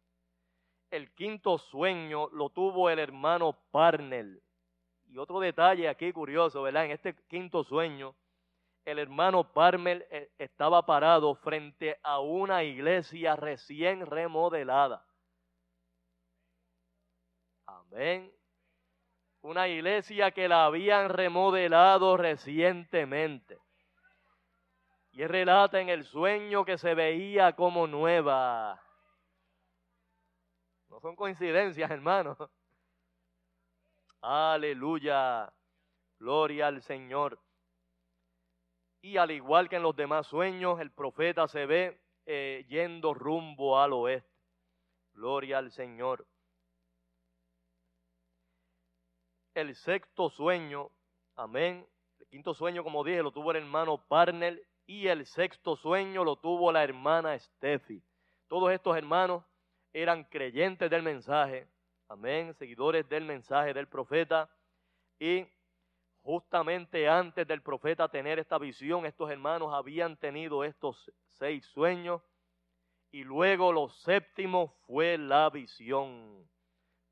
El 0.91 1.13
quinto 1.13 1.57
sueño 1.57 2.29
lo 2.29 2.49
tuvo 2.49 2.89
el 2.89 2.99
hermano 2.99 3.57
Parnell. 3.71 4.41
Y 5.05 5.17
otro 5.17 5.39
detalle 5.39 5.89
aquí 5.89 6.11
curioso, 6.13 6.61
¿verdad? 6.61 6.85
En 6.85 6.91
este 6.91 7.15
quinto 7.27 7.63
sueño, 7.63 8.15
el 8.85 8.99
hermano 8.99 9.51
Parnell 9.53 10.05
eh, 10.09 10.31
estaba 10.37 10.85
parado 10.85 11.35
frente 11.35 11.99
a 12.03 12.19
una 12.19 12.63
iglesia 12.63 13.35
recién 13.35 14.05
remodelada. 14.05 15.05
Amén. 17.65 18.31
Una 19.41 19.67
iglesia 19.67 20.31
que 20.31 20.47
la 20.47 20.65
habían 20.65 21.09
remodelado 21.09 22.17
recientemente. 22.17 23.57
Y 25.19 25.27
relata 25.27 25.81
en 25.81 25.89
el 25.89 26.05
sueño 26.05 26.63
que 26.63 26.77
se 26.77 26.95
veía 26.95 27.51
como 27.51 27.87
nueva. 27.87 28.81
No 30.87 31.01
son 31.01 31.17
coincidencias, 31.17 31.91
hermano. 31.91 32.37
Aleluya. 34.21 35.51
Gloria 36.19 36.67
al 36.67 36.81
Señor. 36.81 37.37
Y 39.01 39.17
al 39.17 39.31
igual 39.31 39.67
que 39.67 39.75
en 39.75 39.83
los 39.83 39.93
demás 39.93 40.25
sueños, 40.25 40.79
el 40.79 40.89
profeta 40.89 41.49
se 41.49 41.65
ve 41.65 42.01
eh, 42.25 42.65
yendo 42.69 43.13
rumbo 43.13 43.77
al 43.77 43.91
oeste. 43.91 44.31
Gloria 45.11 45.57
al 45.57 45.69
Señor. 45.73 46.25
El 49.53 49.75
sexto 49.75 50.29
sueño, 50.29 50.89
amén. 51.35 51.85
El 52.19 52.27
quinto 52.27 52.53
sueño, 52.53 52.85
como 52.85 53.03
dije, 53.03 53.21
lo 53.21 53.33
tuvo 53.33 53.51
el 53.51 53.57
hermano 53.57 53.97
Parnell 54.07 54.65
y 54.89 55.07
el 55.07 55.27
sexto 55.27 55.75
sueño 55.75 56.23
lo 56.23 56.37
tuvo 56.37 56.71
la 56.71 56.83
hermana 56.83 57.37
Steffi. 57.37 58.01
Todos 58.47 58.71
estos 58.71 58.97
hermanos 58.97 59.43
eran 59.93 60.23
creyentes 60.23 60.89
del 60.89 61.03
mensaje, 61.03 61.67
amén, 62.07 62.55
seguidores 62.55 63.07
del 63.07 63.23
mensaje 63.23 63.71
del 63.71 63.87
profeta 63.87 64.49
y 65.19 65.45
justamente 66.23 67.07
antes 67.07 67.47
del 67.47 67.61
profeta 67.61 68.09
tener 68.09 68.39
esta 68.39 68.57
visión, 68.57 69.05
estos 69.05 69.29
hermanos 69.29 69.71
habían 69.75 70.17
tenido 70.17 70.63
estos 70.63 71.11
seis 71.37 71.67
sueños 71.67 72.23
y 73.11 73.23
luego 73.23 73.71
lo 73.71 73.89
séptimo 73.89 74.73
fue 74.87 75.19
la 75.19 75.51
visión. 75.51 76.49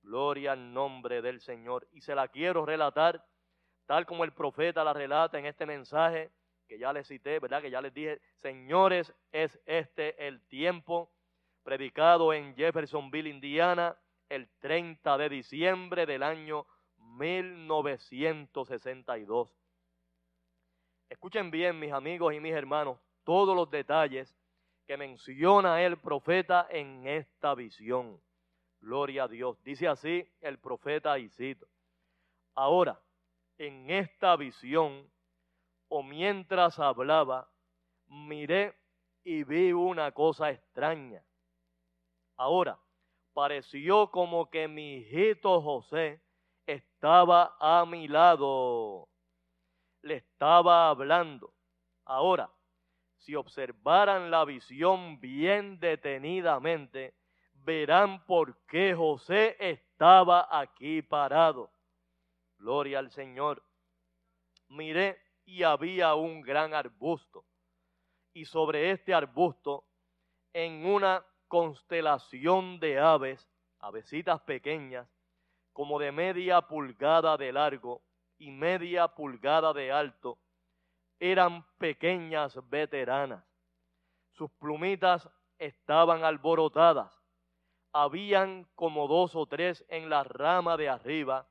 Gloria 0.02 0.54
al 0.54 0.74
nombre 0.74 1.22
del 1.22 1.42
Señor. 1.42 1.88
Y 1.92 2.02
se 2.02 2.16
la 2.16 2.28
quiero 2.28 2.66
relatar 2.66 3.24
tal 3.86 4.08
como 4.08 4.24
el 4.24 4.32
profeta 4.32 4.84
la 4.84 4.94
relata 4.94 5.38
en 5.38 5.46
este 5.46 5.68
mensaje 5.68 6.32
que 6.68 6.78
ya 6.78 6.94
les 6.94 7.08
cité, 7.08 7.40
¿verdad? 7.40 7.62
Que 7.62 7.72
ya 7.72 7.82
les 7.82 7.94
dije, 7.94 8.20
señores, 8.42 9.14
es 9.32 9.58
este 9.66 10.28
el 10.28 10.46
tiempo 10.48 11.12
predicado 11.64 12.34
en 12.34 12.54
Jeffersonville, 12.56 13.30
Indiana, 13.30 13.98
el 14.30 14.50
30 14.60 15.18
de 15.18 15.30
diciembre 15.30 16.06
del 16.06 16.24
año 16.24 16.66
1962. 16.98 19.54
Escuchen 21.10 21.50
bien, 21.52 21.80
mis 21.80 21.94
amigos 21.94 22.34
y 22.34 22.40
mis 22.40 22.54
hermanos, 22.54 23.00
todos 23.24 23.56
los 23.56 23.70
detalles 23.70 24.36
que 24.86 24.98
menciona 24.98 25.84
el 25.84 25.98
profeta 25.98 26.68
en 26.70 27.08
esta 27.08 27.56
visión. 27.56 28.22
Gloria 28.80 29.24
a 29.24 29.28
Dios. 29.28 29.58
Dice 29.64 29.88
así 29.88 30.30
el 30.42 30.60
profeta 30.60 31.18
Isito. 31.18 31.68
Ahora, 32.56 33.02
en 33.58 33.90
esta 33.90 34.36
visión, 34.36 35.10
o 35.90 36.04
mientras 36.04 36.80
hablaba, 36.80 37.50
miré 38.08 38.76
y 39.24 39.44
vi 39.44 39.72
una 39.72 40.12
cosa 40.12 40.50
extraña. 40.52 41.24
Ahora, 42.36 42.80
pareció 43.34 44.10
como 44.12 44.50
que 44.50 44.68
mi 44.68 44.98
hijito 44.98 45.62
José 45.62 46.22
estaba 46.66 47.56
a 47.60 47.86
mi 47.86 48.08
lado. 48.08 49.10
Le 50.02 50.16
estaba 50.16 50.90
hablando. 50.90 51.54
Ahora, 52.06 52.50
si 53.18 53.36
observaran 53.36 54.32
la 54.32 54.46
visión 54.46 55.20
bien 55.20 55.80
detenidamente, 55.80 57.16
verán 57.54 58.26
por 58.26 58.58
qué 58.66 58.96
José 58.96 59.58
estaba 59.60 60.48
aquí 60.50 61.02
parado. 61.02 61.70
Gloria 62.58 63.00
al 63.00 63.12
Señor. 63.12 63.62
Miré 64.70 65.27
y 65.48 65.64
había 65.64 66.14
un 66.14 66.42
gran 66.42 66.74
arbusto. 66.74 67.46
Y 68.34 68.46
sobre 68.46 68.92
este 68.92 69.14
arbusto, 69.14 69.86
en 70.54 70.86
una 70.86 71.26
constelación 71.48 72.80
de 72.80 73.00
aves, 73.00 73.50
avesitas 73.80 74.42
pequeñas, 74.42 75.08
como 75.72 76.00
de 76.00 76.12
media 76.12 76.62
pulgada 76.62 77.38
de 77.38 77.54
largo 77.54 78.04
y 78.38 78.52
media 78.52 79.08
pulgada 79.08 79.72
de 79.72 79.90
alto, 79.92 80.38
eran 81.18 81.66
pequeñas 81.78 82.60
veteranas. 82.70 83.46
Sus 84.34 84.52
plumitas 84.52 85.30
estaban 85.58 86.26
alborotadas. 86.26 87.14
Habían 87.94 88.66
como 88.76 89.08
dos 89.08 89.34
o 89.34 89.46
tres 89.46 89.86
en 89.88 90.10
la 90.10 90.26
rama 90.26 90.76
de 90.76 90.90
arriba, 90.90 91.48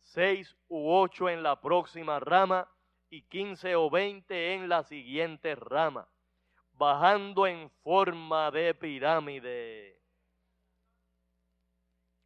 seis 0.00 0.56
u 0.66 0.90
ocho 0.90 1.28
en 1.28 1.44
la 1.44 1.60
próxima 1.60 2.18
rama 2.18 2.68
y 3.10 3.22
15 3.22 3.74
o 3.74 3.90
20 3.90 4.54
en 4.54 4.68
la 4.68 4.84
siguiente 4.84 5.56
rama, 5.56 6.08
bajando 6.74 7.46
en 7.46 7.68
forma 7.82 8.50
de 8.52 8.72
pirámide. 8.74 10.00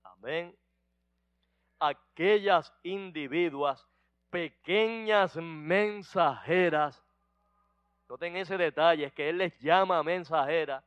Amén. 0.02 0.56
Aquellas 1.80 2.72
individuas, 2.82 3.86
pequeñas 4.30 5.36
mensajeras, 5.36 7.02
noten 8.08 8.36
ese 8.36 8.58
detalle, 8.58 9.06
es 9.06 9.12
que 9.12 9.30
Él 9.30 9.38
les 9.38 9.58
llama 9.60 10.02
mensajeras, 10.02 10.84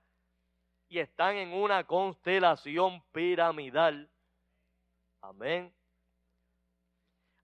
y 0.89 0.99
están 0.99 1.35
en 1.35 1.53
una 1.53 1.83
constelación 1.83 3.03
piramidal. 3.11 4.09
Amén. 5.21 5.73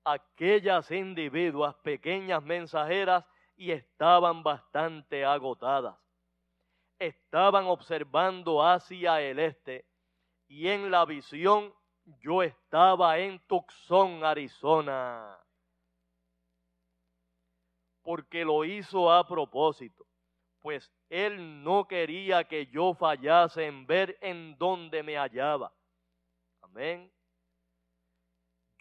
Aquellas 0.06 0.92
individuas 0.92 1.76
pequeñas 1.76 2.44
mensajeras 2.44 3.26
y 3.56 3.72
estaban 3.72 4.44
bastante 4.44 5.24
agotadas. 5.24 5.98
Estaban 7.00 7.66
observando 7.66 8.64
hacia 8.64 9.22
el 9.22 9.40
este 9.40 9.86
y 10.48 10.68
en 10.68 10.92
la 10.92 11.06
visión 11.06 11.74
yo 12.20 12.44
estaba 12.44 13.18
en 13.20 13.40
Tucson, 13.48 14.24
Arizona. 14.24 15.38
Porque 18.02 18.44
lo 18.44 18.66
hizo 18.66 19.12
a 19.12 19.26
propósito, 19.26 20.06
pues 20.60 20.92
él 21.10 21.64
no 21.64 21.88
quería 21.88 22.44
que 22.44 22.68
yo 22.68 22.94
fallase 22.94 23.66
en 23.66 23.86
ver 23.86 24.18
en 24.20 24.58
dónde 24.58 25.04
me 25.04 25.16
hallaba. 25.16 25.72
Amén. 26.62 27.13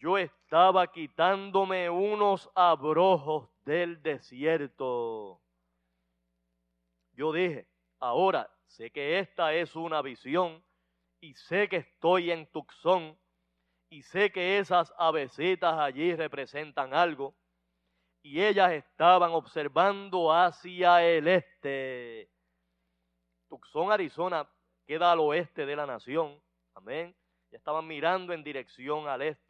Yo 0.03 0.19
estaba 0.19 0.89
quitándome 0.89 1.89
unos 1.89 2.51
abrojos 2.57 3.49
del 3.65 4.03
desierto. 4.03 5.41
Yo 7.13 7.33
dije, 7.33 7.69
ahora 8.01 8.51
sé 8.67 8.91
que 8.91 9.21
esta 9.21 9.55
es 9.55 9.77
una 9.77 10.03
visión 10.03 10.61
y 11.21 11.35
sé 11.35 11.69
que 11.69 11.77
estoy 11.77 12.33
en 12.33 12.51
Tucson 12.51 13.17
y 13.91 14.03
sé 14.03 14.33
que 14.33 14.59
esas 14.59 14.93
avecitas 14.99 15.79
allí 15.79 16.17
representan 16.17 16.95
algo 16.95 17.37
y 18.23 18.43
ellas 18.43 18.73
estaban 18.73 19.31
observando 19.31 20.33
hacia 20.33 21.01
el 21.05 21.29
este. 21.29 22.29
Tucson, 23.49 23.93
Arizona, 23.93 24.51
queda 24.85 25.13
al 25.13 25.21
oeste 25.21 25.65
de 25.65 25.77
la 25.77 25.87
nación. 25.87 26.43
Amén. 26.75 27.15
Y 27.53 27.55
estaban 27.55 27.87
mirando 27.87 28.33
en 28.33 28.43
dirección 28.43 29.07
al 29.07 29.23
este. 29.23 29.42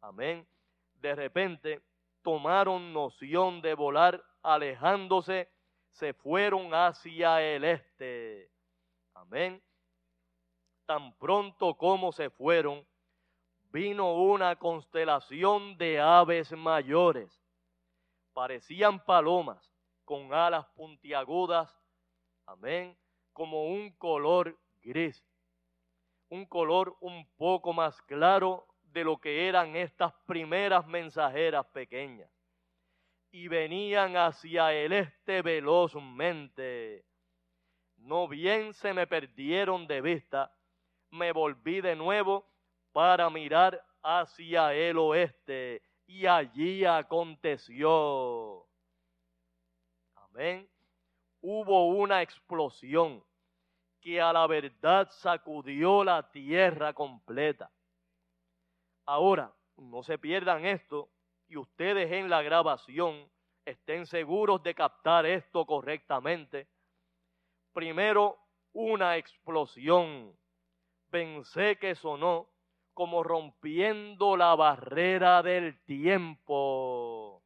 Amén. 0.00 0.46
De 0.94 1.14
repente 1.14 1.82
tomaron 2.22 2.92
noción 2.92 3.62
de 3.62 3.74
volar, 3.74 4.22
alejándose, 4.42 5.48
se 5.92 6.12
fueron 6.12 6.74
hacia 6.74 7.42
el 7.42 7.64
este. 7.64 8.50
Amén 9.14 9.62
tan 10.86 11.12
pronto 11.18 11.74
como 11.74 12.12
se 12.12 12.30
fueron, 12.30 12.86
vino 13.72 14.14
una 14.14 14.56
constelación 14.56 15.76
de 15.76 16.00
aves 16.00 16.52
mayores. 16.52 17.42
Parecían 18.32 19.04
palomas 19.04 19.70
con 20.04 20.32
alas 20.32 20.64
puntiagudas, 20.76 21.76
amén, 22.46 22.96
como 23.32 23.66
un 23.66 23.90
color 23.96 24.56
gris, 24.80 25.22
un 26.28 26.46
color 26.46 26.96
un 27.00 27.26
poco 27.36 27.72
más 27.72 28.00
claro 28.02 28.66
de 28.96 29.04
lo 29.04 29.18
que 29.18 29.46
eran 29.46 29.76
estas 29.76 30.10
primeras 30.24 30.86
mensajeras 30.86 31.66
pequeñas. 31.66 32.30
Y 33.30 33.46
venían 33.46 34.16
hacia 34.16 34.72
el 34.72 34.90
este 34.92 35.42
velozmente. 35.42 37.04
No 37.98 38.26
bien 38.26 38.72
se 38.72 38.94
me 38.94 39.06
perdieron 39.06 39.86
de 39.86 40.00
vista, 40.00 40.50
me 41.10 41.30
volví 41.32 41.82
de 41.82 41.94
nuevo 41.94 42.48
para 42.92 43.28
mirar 43.28 43.84
hacia 44.02 44.72
el 44.72 44.96
oeste 44.96 45.82
y 46.06 46.24
allí 46.24 46.86
aconteció. 46.86 48.66
Amén. 50.14 50.66
Hubo 51.42 51.88
una 51.88 52.22
explosión 52.22 53.22
que 54.00 54.22
a 54.22 54.32
la 54.32 54.46
verdad 54.46 55.06
sacudió 55.10 56.02
la 56.02 56.30
tierra 56.30 56.94
completa. 56.94 57.70
Ahora, 59.06 59.54
no 59.76 60.02
se 60.02 60.18
pierdan 60.18 60.66
esto 60.66 61.08
y 61.46 61.56
ustedes 61.56 62.10
en 62.10 62.28
la 62.28 62.42
grabación 62.42 63.30
estén 63.64 64.04
seguros 64.04 64.62
de 64.64 64.74
captar 64.74 65.26
esto 65.26 65.64
correctamente. 65.64 66.66
Primero, 67.72 68.36
una 68.72 69.16
explosión 69.16 70.36
pensé 71.08 71.76
que 71.78 71.94
sonó 71.94 72.48
como 72.94 73.22
rompiendo 73.22 74.36
la 74.36 74.56
barrera 74.56 75.40
del 75.42 75.80
tiempo. 75.84 77.42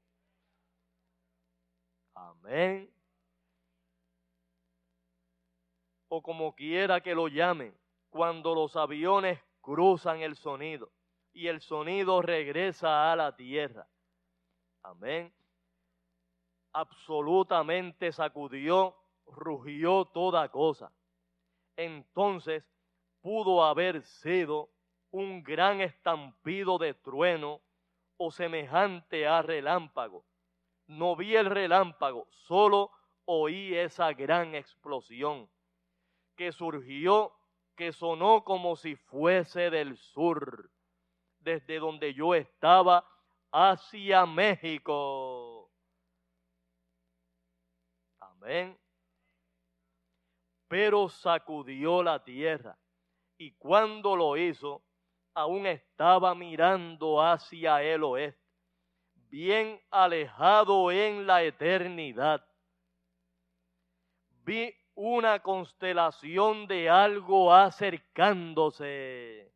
Amén. 2.14 2.90
O 6.08 6.22
como 6.22 6.54
quiera 6.54 7.02
que 7.02 7.14
lo 7.14 7.28
llamen, 7.28 7.76
cuando 8.08 8.54
los 8.54 8.76
aviones 8.76 9.38
cruzan 9.60 10.22
el 10.22 10.36
sonido 10.36 10.90
y 11.32 11.48
el 11.48 11.60
sonido 11.60 12.22
regresa 12.22 13.12
a 13.12 13.16
la 13.16 13.36
tierra. 13.36 13.86
Amén. 14.82 15.32
Absolutamente 16.72 18.12
sacudió, 18.12 18.96
rugió 19.26 20.06
toda 20.06 20.48
cosa. 20.48 20.92
Entonces 21.76 22.64
pudo 23.20 23.64
haber 23.64 24.02
sido 24.02 24.70
un 25.10 25.42
gran 25.42 25.80
estampido 25.80 26.78
de 26.78 26.94
trueno 26.94 27.60
o 28.16 28.30
semejante 28.30 29.26
a 29.26 29.42
relámpago. 29.42 30.24
No 30.86 31.16
vi 31.16 31.36
el 31.36 31.46
relámpago, 31.46 32.26
solo 32.30 32.90
oí 33.24 33.74
esa 33.76 34.12
gran 34.12 34.54
explosión 34.54 35.48
que 36.36 36.52
surgió, 36.52 37.32
que 37.76 37.92
sonó 37.92 38.44
como 38.44 38.76
si 38.76 38.96
fuese 38.96 39.70
del 39.70 39.96
sur, 39.96 40.70
desde 41.40 41.78
donde 41.78 42.14
yo 42.14 42.34
estaba 42.34 43.04
hacia 43.50 44.26
México. 44.26 45.70
Amén. 48.20 48.78
Pero 50.68 51.08
sacudió 51.08 52.02
la 52.02 52.22
tierra 52.22 52.78
y 53.36 53.52
cuando 53.52 54.14
lo 54.14 54.36
hizo, 54.36 54.82
aún 55.34 55.66
estaba 55.66 56.34
mirando 56.34 57.22
hacia 57.22 57.82
el 57.82 58.04
oeste, 58.04 58.38
bien 59.14 59.80
alejado 59.90 60.92
en 60.92 61.26
la 61.26 61.42
eternidad. 61.42 62.44
Vi 64.44 64.74
una 64.94 65.40
constelación 65.40 66.66
de 66.66 66.90
algo 66.90 67.54
acercándose. 67.54 69.50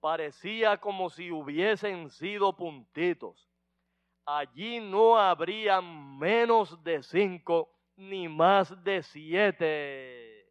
Parecía 0.00 0.76
como 0.76 1.10
si 1.10 1.30
hubiesen 1.30 2.10
sido 2.10 2.54
puntitos. 2.54 3.48
Allí 4.24 4.78
no 4.80 5.18
habría 5.18 5.80
menos 5.80 6.82
de 6.84 7.02
cinco 7.02 7.70
ni 7.96 8.28
más 8.28 8.82
de 8.84 9.02
siete. 9.02 10.46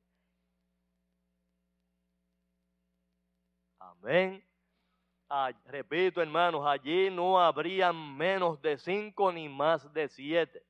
Amén. 3.79 4.43
Ah, 5.29 5.51
repito, 5.65 6.21
hermanos, 6.21 6.65
allí 6.65 7.09
no 7.09 7.39
habrían 7.39 8.15
menos 8.15 8.61
de 8.61 8.77
cinco 8.77 9.31
ni 9.31 9.49
más 9.49 9.91
de 9.93 10.07
siete, 10.07 10.63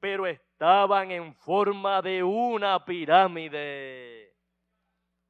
pero 0.00 0.26
estaban 0.26 1.10
en 1.10 1.34
forma 1.34 2.00
de 2.00 2.22
una 2.22 2.82
pirámide, 2.82 4.33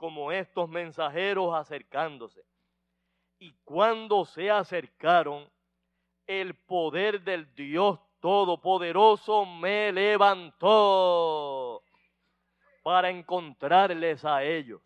como 0.04 0.30
estos 0.30 0.68
mensajeros 0.68 1.54
acercándose. 1.54 2.44
Y 3.38 3.54
cuando 3.64 4.26
se 4.26 4.50
acercaron, 4.50 5.50
el 6.26 6.54
poder 6.54 7.22
del 7.22 7.54
Dios 7.54 7.98
Todopoderoso 8.20 9.46
me 9.46 9.90
levantó 9.92 11.82
para 12.82 13.08
encontrarles 13.08 14.26
a 14.26 14.44
ellos 14.44 14.82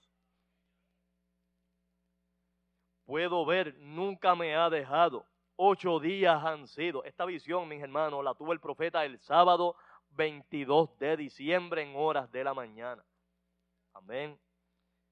puedo 3.09 3.47
ver, 3.47 3.75
nunca 3.79 4.35
me 4.37 4.55
ha 4.55 4.69
dejado. 4.69 5.25
Ocho 5.57 5.99
días 5.99 6.45
han 6.45 6.69
sido. 6.69 7.03
Esta 7.05 7.25
visión, 7.25 7.67
mis 7.67 7.83
hermanos, 7.83 8.23
la 8.23 8.35
tuvo 8.35 8.53
el 8.53 8.61
profeta 8.61 9.03
el 9.03 9.19
sábado 9.19 9.75
22 10.11 10.97
de 10.99 11.17
diciembre 11.17 11.83
en 11.83 11.97
horas 11.97 12.31
de 12.31 12.45
la 12.45 12.53
mañana. 12.53 13.03
Amén. 13.95 14.39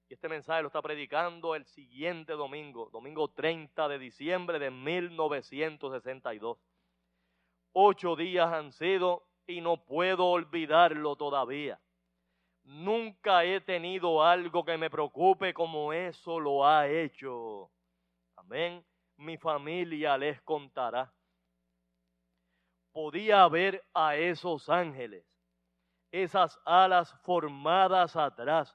Y 0.08 0.14
este 0.14 0.28
mensaje 0.28 0.62
lo 0.62 0.68
está 0.68 0.80
predicando 0.82 1.54
el 1.54 1.64
siguiente 1.66 2.34
domingo, 2.34 2.90
domingo 2.92 3.28
30 3.28 3.88
de 3.88 3.98
diciembre 3.98 4.58
de 4.58 4.70
1962. 4.70 6.58
Ocho 7.72 8.16
días 8.16 8.52
han 8.52 8.72
sido 8.72 9.26
y 9.46 9.60
no 9.60 9.84
puedo 9.84 10.26
olvidarlo 10.26 11.16
todavía. 11.16 11.80
Nunca 12.64 13.44
he 13.44 13.60
tenido 13.60 14.24
algo 14.24 14.64
que 14.64 14.76
me 14.76 14.90
preocupe 14.90 15.52
como 15.54 15.92
eso 15.92 16.40
lo 16.40 16.66
ha 16.66 16.88
hecho. 16.88 17.70
Amén. 18.36 18.84
Mi 19.16 19.36
familia 19.36 20.18
les 20.18 20.40
contará. 20.42 21.12
Podía 22.92 23.46
ver 23.48 23.84
a 23.94 24.16
esos 24.16 24.68
ángeles. 24.68 25.24
esas 26.12 26.58
alas 26.64 27.12
formadas 27.24 28.16
atrás, 28.16 28.74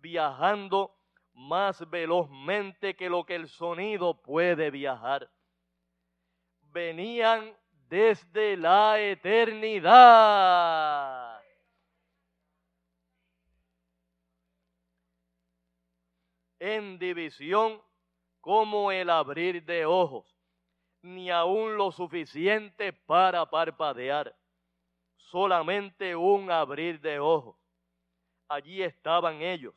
viajando 0.00 0.94
más 1.34 1.88
velozmente 1.90 2.96
que 2.96 3.10
lo 3.10 3.24
que 3.24 3.34
el 3.34 3.48
sonido 3.48 4.14
puede 4.22 4.70
viajar. 4.70 5.30
Venían 6.72 7.56
desde 7.88 8.56
la 8.56 8.98
eternidad. 9.00 9.86
En 16.58 16.98
división 16.98 17.82
como 18.40 18.90
el 18.90 19.10
abrir 19.10 19.62
de 19.64 19.84
ojos, 19.84 20.36
ni 21.02 21.30
aún 21.30 21.76
lo 21.76 21.92
suficiente 21.92 22.92
para 22.92 23.44
parpadear, 23.44 24.34
solamente 25.16 26.16
un 26.16 26.50
abrir 26.50 27.00
de 27.00 27.18
ojos. 27.18 27.56
Allí 28.48 28.82
estaban 28.82 29.42
ellos, 29.42 29.74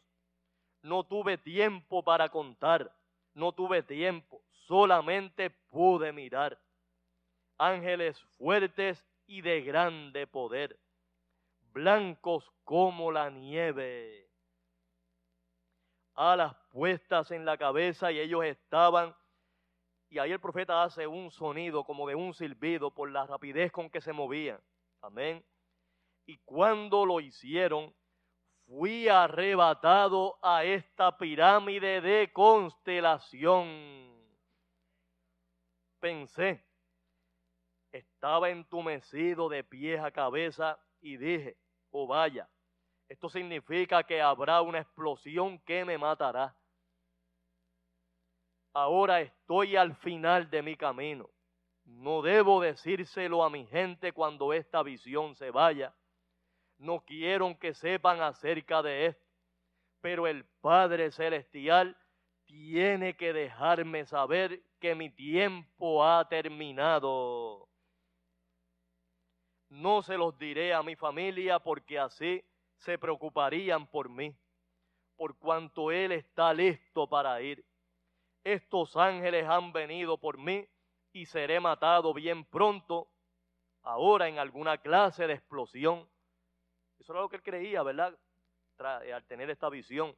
no 0.81 1.03
tuve 1.03 1.37
tiempo 1.37 2.03
para 2.03 2.29
contar, 2.29 2.93
no 3.33 3.51
tuve 3.51 3.83
tiempo, 3.83 4.41
solamente 4.67 5.49
pude 5.49 6.11
mirar. 6.11 6.59
Ángeles 7.57 8.19
fuertes 8.37 9.05
y 9.27 9.41
de 9.41 9.61
grande 9.61 10.27
poder, 10.27 10.79
blancos 11.73 12.49
como 12.63 13.11
la 13.11 13.29
nieve, 13.29 14.29
alas 16.15 16.55
puestas 16.69 17.31
en 17.31 17.45
la 17.45 17.57
cabeza 17.57 18.11
y 18.11 18.19
ellos 18.19 18.45
estaban, 18.45 19.15
y 20.09 20.19
ahí 20.19 20.31
el 20.31 20.39
profeta 20.39 20.83
hace 20.83 21.05
un 21.05 21.31
sonido 21.31 21.83
como 21.83 22.07
de 22.07 22.15
un 22.15 22.33
silbido 22.33 22.91
por 22.91 23.11
la 23.11 23.25
rapidez 23.25 23.71
con 23.71 23.89
que 23.89 24.01
se 24.01 24.11
movían. 24.11 24.59
Amén. 25.01 25.45
Y 26.25 26.37
cuando 26.39 27.05
lo 27.05 27.19
hicieron, 27.19 27.93
fui 28.69 29.09
arrebatado 29.09 30.37
a 30.43 30.63
esta 30.63 31.17
pirámide 31.17 32.01
de 32.01 32.31
constelación. 32.31 33.67
Pensé, 35.99 36.63
estaba 37.91 38.51
entumecido 38.51 39.49
de 39.49 39.63
pies 39.63 39.99
a 39.99 40.11
cabeza 40.11 40.79
y 41.01 41.17
dije, 41.17 41.57
oh 41.89 42.05
vaya, 42.05 42.47
esto 43.09 43.27
significa 43.27 44.03
que 44.03 44.21
habrá 44.21 44.61
una 44.61 44.79
explosión 44.79 45.57
que 45.59 45.83
me 45.83 45.97
matará. 45.97 46.55
Ahora 48.71 49.19
estoy 49.21 49.75
al 49.75 49.95
final 49.95 50.47
de 50.47 50.61
mi 50.61 50.77
camino. 50.77 51.27
No 51.85 52.21
debo 52.21 52.61
decírselo 52.61 53.43
a 53.43 53.49
mi 53.49 53.65
gente 53.65 54.13
cuando 54.13 54.53
esta 54.53 54.83
visión 54.83 55.35
se 55.35 55.49
vaya 55.49 55.91
no 56.79 57.01
quiero 57.01 57.57
que 57.59 57.73
sepan 57.73 58.21
acerca 58.21 58.81
de 58.81 59.07
esto, 59.07 59.25
pero 60.01 60.27
el 60.27 60.45
Padre 60.61 61.11
Celestial 61.11 61.97
tiene 62.45 63.15
que 63.15 63.33
dejarme 63.33 64.05
saber 64.05 64.63
que 64.79 64.95
mi 64.95 65.09
tiempo 65.09 66.03
ha 66.03 66.27
terminado. 66.27 67.67
No 69.67 70.01
se 70.01 70.17
los 70.17 70.37
diré 70.39 70.73
a 70.73 70.81
mi 70.81 70.95
familia 70.95 71.59
porque 71.59 71.99
así 71.99 72.43
se 72.77 72.97
preocuparían 72.97 73.85
por 73.85 74.09
mí, 74.09 74.33
por 75.17 75.37
cuanto 75.37 75.91
Él 75.91 76.13
está 76.13 76.53
listo 76.53 77.07
para 77.07 77.41
ir. 77.41 77.63
Estos 78.43 78.95
ángeles 78.95 79.45
han 79.45 79.73
venido 79.73 80.17
por 80.17 80.37
mí 80.37 80.65
y 81.11 81.25
seré 81.25 81.59
matado 81.59 82.13
bien 82.13 82.45
pronto, 82.45 83.11
ahora 83.83 84.29
en 84.29 84.39
alguna 84.39 84.77
clase 84.77 85.27
de 85.27 85.33
explosión 85.33 86.07
eso 86.99 87.13
era 87.13 87.21
lo 87.21 87.29
que 87.29 87.37
él 87.37 87.43
creía, 87.43 87.83
¿verdad? 87.83 88.13
Eh, 89.03 89.13
al 89.13 89.23
tener 89.25 89.49
esta 89.49 89.69
visión. 89.69 90.15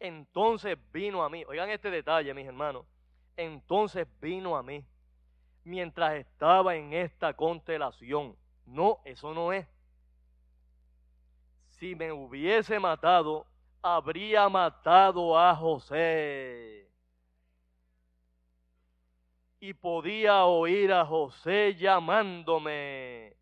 Entonces 0.00 0.76
vino 0.92 1.22
a 1.22 1.30
mí, 1.30 1.44
oigan 1.44 1.70
este 1.70 1.90
detalle, 1.90 2.34
mis 2.34 2.46
hermanos. 2.46 2.86
Entonces 3.36 4.06
vino 4.20 4.56
a 4.56 4.62
mí 4.62 4.84
mientras 5.64 6.14
estaba 6.14 6.74
en 6.74 6.92
esta 6.92 7.34
constelación. 7.34 8.36
No, 8.66 9.00
eso 9.04 9.32
no 9.32 9.52
es. 9.52 9.66
Si 11.78 11.94
me 11.94 12.10
hubiese 12.10 12.80
matado, 12.80 13.46
habría 13.80 14.48
matado 14.48 15.38
a 15.38 15.54
José. 15.54 16.90
Y 19.60 19.74
podía 19.74 20.44
oír 20.44 20.92
a 20.92 21.04
José 21.06 21.76
llamándome. 21.76 23.36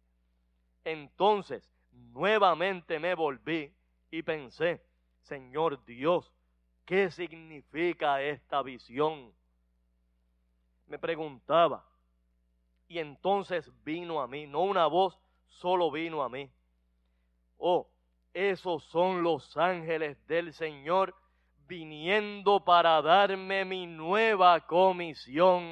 Entonces 0.85 1.69
nuevamente 1.93 2.99
me 2.99 3.15
volví 3.15 3.73
y 4.11 4.23
pensé, 4.23 4.83
Señor 5.23 5.85
Dios, 5.85 6.33
¿qué 6.85 7.11
significa 7.11 8.23
esta 8.23 8.63
visión? 8.63 9.33
Me 10.87 10.99
preguntaba. 10.99 11.85
Y 12.89 12.99
entonces 12.99 13.71
vino 13.85 14.21
a 14.21 14.27
mí, 14.27 14.47
no 14.47 14.63
una 14.63 14.87
voz, 14.87 15.17
solo 15.47 15.91
vino 15.91 16.23
a 16.23 16.29
mí. 16.29 16.51
Oh, 17.59 17.89
esos 18.35 18.83
son 18.85 19.23
los 19.23 19.57
ángeles 19.57 20.27
del 20.27 20.53
Señor 20.53 21.15
viniendo 21.69 22.65
para 22.65 23.01
darme 23.01 23.65
mi 23.65 23.87
nueva 23.87 24.67
comisión. 24.67 25.63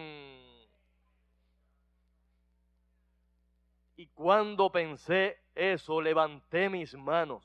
Y 3.99 4.07
cuando 4.15 4.71
pensé 4.71 5.41
eso, 5.57 6.01
levanté 6.01 6.69
mis 6.69 6.95
manos 6.95 7.43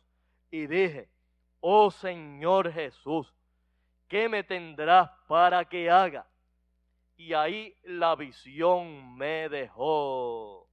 y 0.52 0.68
dije, 0.68 1.10
oh 1.62 1.90
Señor 1.90 2.72
Jesús, 2.72 3.34
¿qué 4.08 4.30
me 4.30 4.44
tendrás 4.44 5.10
para 5.28 5.66
que 5.66 5.90
haga? 5.90 6.28
Y 7.18 7.34
ahí 7.34 7.76
la 7.82 8.16
visión 8.16 9.16
me 9.18 9.50
dejó. 9.50 10.70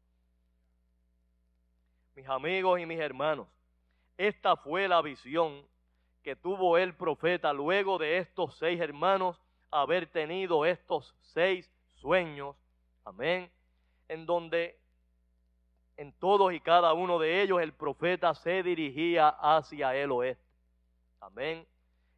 Mis 2.15 2.29
amigos 2.29 2.79
y 2.79 2.85
mis 2.85 3.01
hermanos, 3.01 3.49
esta 4.19 4.57
fue 4.57 4.87
la 4.87 5.01
visión 5.01 5.67
que 6.23 6.37
tuvo 6.37 6.77
el 6.77 6.95
profeta 6.95 7.55
luego 7.55 7.97
de 7.97 8.19
estos 8.19 8.55
seis 8.59 8.79
hermanos 8.79 9.41
haber 9.71 10.07
tenido 10.13 10.67
estos 10.67 11.17
seis 11.23 11.73
sueños. 11.95 12.55
Amén. 13.03 13.51
En 14.09 14.27
donde 14.27 14.80
en 16.01 16.13
todos 16.15 16.51
y 16.55 16.61
cada 16.61 16.95
uno 16.95 17.19
de 17.19 17.43
ellos 17.43 17.61
el 17.61 17.75
profeta 17.75 18.35
se 18.35 18.63
dirigía 18.63 19.29
hacia 19.29 19.95
el 19.95 20.11
oeste. 20.11 20.43
Amén. 21.21 21.67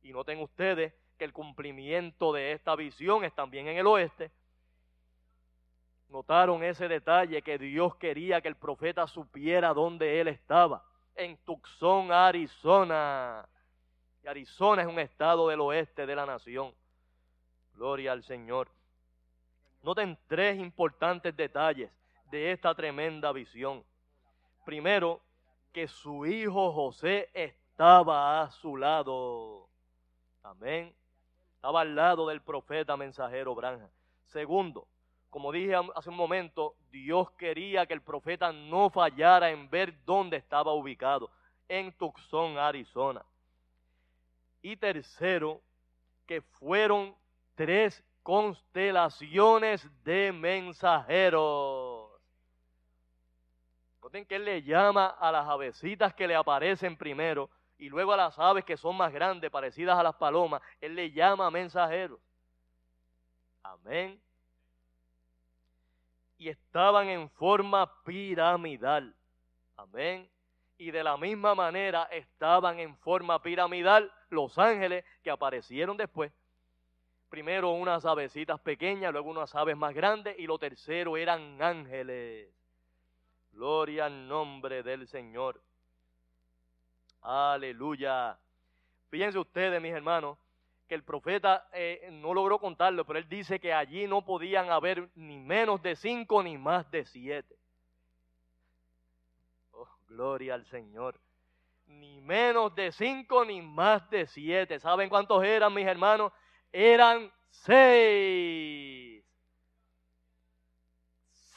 Y 0.03 0.13
noten 0.13 0.39
ustedes 0.41 0.95
que 1.19 1.25
el 1.25 1.33
cumplimiento 1.33 2.33
de 2.33 2.53
esta 2.53 2.77
visión 2.77 3.25
es 3.25 3.35
también 3.35 3.67
en 3.67 3.79
el 3.79 3.89
oeste. 3.89 4.31
Notaron 6.11 6.63
ese 6.63 6.87
detalle 6.87 7.43
que 7.43 7.59
Dios 7.59 7.97
quería 7.97 8.41
que 8.41 8.47
el 8.47 8.55
profeta 8.55 9.09
supiera 9.09 9.75
dónde 9.75 10.21
él 10.21 10.29
estaba. 10.29 10.85
En 11.17 11.37
Tucson, 11.39 12.13
Arizona. 12.13 13.49
Y 14.23 14.29
Arizona 14.29 14.83
es 14.83 14.89
un 14.89 15.01
estado 15.01 15.49
del 15.49 15.61
oeste 15.61 16.07
de 16.07 16.15
la 16.15 16.25
nación. 16.25 16.73
Gloria 17.75 18.13
al 18.13 18.23
Señor. 18.23 18.71
Noten 19.83 20.17
tres 20.29 20.57
importantes 20.61 21.37
detalles 21.37 21.91
de 22.33 22.51
esta 22.51 22.75
tremenda 22.75 23.31
visión. 23.31 23.85
Primero, 24.65 25.21
que 25.71 25.87
su 25.87 26.25
hijo 26.25 26.73
José 26.73 27.29
estaba 27.35 28.41
a 28.41 28.51
su 28.51 28.77
lado. 28.79 29.69
Amén. 30.43 30.95
Estaba 31.55 31.83
al 31.83 31.95
lado 31.95 32.27
del 32.27 32.41
profeta 32.41 32.97
mensajero 32.97 33.55
Branja. 33.55 33.89
Segundo, 34.29 34.89
como 35.29 35.53
dije 35.53 35.75
hace 35.95 36.09
un 36.09 36.17
momento, 36.17 36.75
Dios 36.91 37.31
quería 37.33 37.85
que 37.85 37.93
el 37.93 38.01
profeta 38.01 38.51
no 38.51 38.89
fallara 38.89 39.51
en 39.51 39.69
ver 39.69 40.03
dónde 40.07 40.39
estaba 40.39 40.73
ubicado, 40.73 41.31
en 41.69 41.93
Tucson, 41.93 42.57
Arizona. 42.57 43.25
Y 44.63 44.77
tercero, 44.77 45.61
que 46.27 46.41
fueron 46.41 47.15
tres 47.55 48.03
constelaciones 48.23 49.87
de 50.03 50.33
mensajeros. 50.33 51.92
Que 54.13 54.37
él 54.37 54.45
le 54.45 54.63
llama 54.63 55.07
a 55.07 55.33
las 55.33 55.49
avecitas 55.49 56.13
que 56.13 56.27
le 56.27 56.35
aparecen 56.35 56.99
primero 56.99 57.49
y 57.79 57.89
luego 57.89 58.13
a 58.13 58.17
las 58.19 58.39
aves 58.39 58.63
que 58.63 58.77
son 58.77 58.95
más 58.95 59.11
grandes, 59.11 59.51
parecidas 59.51 59.99
a 59.99 60.03
las 60.03 60.15
palomas, 60.17 60.61
él 60.83 60.95
le 60.95 61.11
llama 61.11 61.51
mensajeros. 61.51 62.21
Amén. 63.63 64.21
Y 66.37 66.51
estaban 66.51 67.09
en 67.09 67.31
forma 67.31 67.91
piramidal. 68.05 69.17
Amén. 69.77 70.31
Y 70.77 70.91
de 70.91 71.03
la 71.03 71.17
misma 71.17 71.55
manera 71.55 72.05
estaban 72.11 72.79
en 72.81 72.95
forma 72.99 73.41
piramidal 73.41 74.13
los 74.29 74.59
ángeles 74.59 75.07
que 75.23 75.31
aparecieron 75.31 75.97
después. 75.97 76.31
Primero 77.31 77.71
unas 77.71 78.05
avecitas 78.05 78.61
pequeñas, 78.61 79.11
luego 79.11 79.31
unas 79.31 79.55
aves 79.55 79.77
más 79.77 79.95
grandes 79.95 80.39
y 80.39 80.47
lo 80.47 80.59
tercero 80.59 81.17
eran 81.17 81.63
ángeles 81.63 82.53
Gloria 83.53 84.07
al 84.07 84.27
nombre 84.27 84.83
del 84.83 85.07
Señor. 85.07 85.61
Aleluya. 87.21 88.39
Fíjense 89.11 89.39
ustedes, 89.39 89.81
mis 89.81 89.93
hermanos, 89.93 90.39
que 90.89 90.95
el 90.95 91.05
profeta 91.05 91.69
eh, 91.73 92.09
no 92.13 92.35
logró 92.35 92.59
contarlo, 92.59 93.05
pero 93.05 93.19
él 93.19 93.29
dice 93.29 93.61
que 93.61 93.73
allí 93.73 94.07
no 94.07 94.25
podían 94.25 94.71
haber 94.71 95.09
ni 95.15 95.39
menos 95.39 95.83
de 95.83 95.97
cinco 95.97 96.43
ni 96.43 96.59
más 96.59 96.91
de 96.91 97.05
siete. 97.05 97.57
Oh, 99.73 99.89
gloria 100.09 100.55
al 100.55 100.65
Señor. 100.67 101.21
Ni 101.87 102.21
menos 102.21 102.75
de 102.75 102.91
cinco 102.91 103.45
ni 103.45 103.61
más 103.61 104.09
de 104.11 104.27
siete. 104.27 104.81
¿Saben 104.81 105.09
cuántos 105.09 105.45
eran, 105.45 105.75
mis 105.75 105.87
hermanos? 105.87 106.33
Eran 106.73 107.31
seis. 107.51 109.02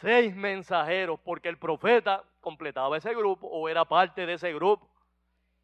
Seis 0.05 0.35
mensajeros, 0.35 1.19
porque 1.21 1.49
el 1.49 1.57
profeta 1.57 2.23
completaba 2.39 2.95
ese 2.95 3.15
grupo 3.15 3.47
o 3.47 3.67
era 3.67 3.85
parte 3.85 4.27
de 4.27 4.33
ese 4.33 4.53
grupo. 4.53 4.87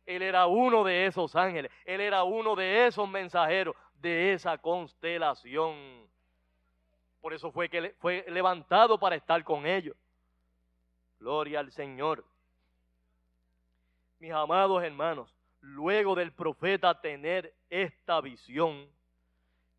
Él 0.03 0.23
era 0.23 0.47
uno 0.47 0.83
de 0.83 1.05
esos 1.05 1.35
ángeles. 1.35 1.71
Él 1.85 2.01
era 2.01 2.23
uno 2.23 2.55
de 2.55 2.87
esos 2.87 3.07
mensajeros 3.07 3.75
de 4.01 4.33
esa 4.33 4.57
constelación. 4.57 5.75
Por 7.21 7.35
eso 7.35 7.51
fue 7.51 7.69
que 7.69 7.93
fue 7.99 8.25
levantado 8.29 8.99
para 8.99 9.15
estar 9.15 9.43
con 9.43 9.67
ellos. 9.67 9.95
Gloria 11.19 11.59
al 11.59 11.71
Señor. 11.71 12.25
Mis 14.17 14.31
amados 14.31 14.81
hermanos, 14.81 15.31
luego 15.59 16.15
del 16.15 16.31
profeta 16.31 16.99
tener 16.99 17.53
esta 17.69 18.19
visión, 18.21 18.89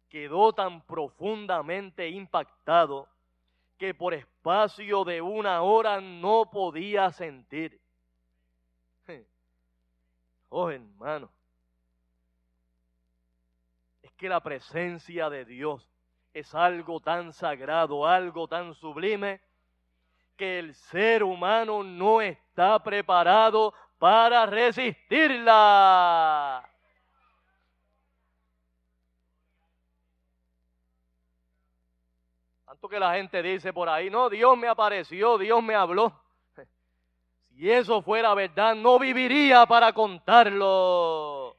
quedó 0.08 0.52
tan 0.52 0.82
profundamente 0.82 2.08
impactado 2.10 3.08
que 3.82 3.94
por 3.94 4.14
espacio 4.14 5.02
de 5.02 5.20
una 5.20 5.62
hora 5.62 6.00
no 6.00 6.48
podía 6.48 7.10
sentir. 7.10 7.80
Oh, 10.48 10.70
hermano. 10.70 11.28
Es 14.00 14.12
que 14.12 14.28
la 14.28 14.38
presencia 14.38 15.28
de 15.28 15.44
Dios 15.44 15.90
es 16.32 16.54
algo 16.54 17.00
tan 17.00 17.32
sagrado, 17.32 18.06
algo 18.06 18.46
tan 18.46 18.72
sublime, 18.74 19.40
que 20.36 20.60
el 20.60 20.76
ser 20.76 21.24
humano 21.24 21.82
no 21.82 22.20
está 22.20 22.80
preparado 22.80 23.74
para 23.98 24.46
resistirla. 24.46 25.52
Tanto 32.82 32.94
que 32.94 32.98
la 32.98 33.14
gente 33.14 33.40
dice 33.44 33.72
por 33.72 33.88
ahí, 33.88 34.10
no, 34.10 34.28
Dios 34.28 34.58
me 34.58 34.66
apareció, 34.66 35.38
Dios 35.38 35.62
me 35.62 35.72
habló. 35.72 36.12
Si 37.54 37.70
eso 37.70 38.02
fuera 38.02 38.34
verdad, 38.34 38.74
no 38.74 38.98
viviría 38.98 39.64
para 39.66 39.92
contarlo. 39.92 41.56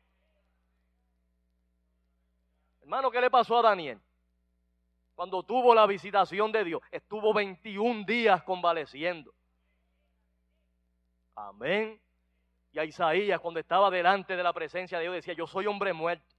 Hermano, 2.81 3.09
¿qué 3.09 3.21
le 3.21 3.29
pasó 3.29 3.57
a 3.59 3.61
Daniel? 3.61 4.01
Cuando 5.15 5.43
tuvo 5.43 5.73
la 5.73 5.87
visitación 5.87 6.51
de 6.51 6.65
Dios, 6.65 6.81
estuvo 6.91 7.33
21 7.33 8.03
días 8.05 8.43
convaleciendo. 8.43 9.33
Amén. 11.35 12.01
Y 12.73 12.79
a 12.79 12.83
Isaías, 12.83 13.39
cuando 13.39 13.61
estaba 13.61 13.89
delante 13.89 14.35
de 14.35 14.43
la 14.43 14.51
presencia 14.51 14.97
de 14.97 15.05
Dios, 15.05 15.15
decía, 15.15 15.35
yo 15.35 15.47
soy 15.47 15.67
hombre 15.67 15.93
muerto. 15.93 16.32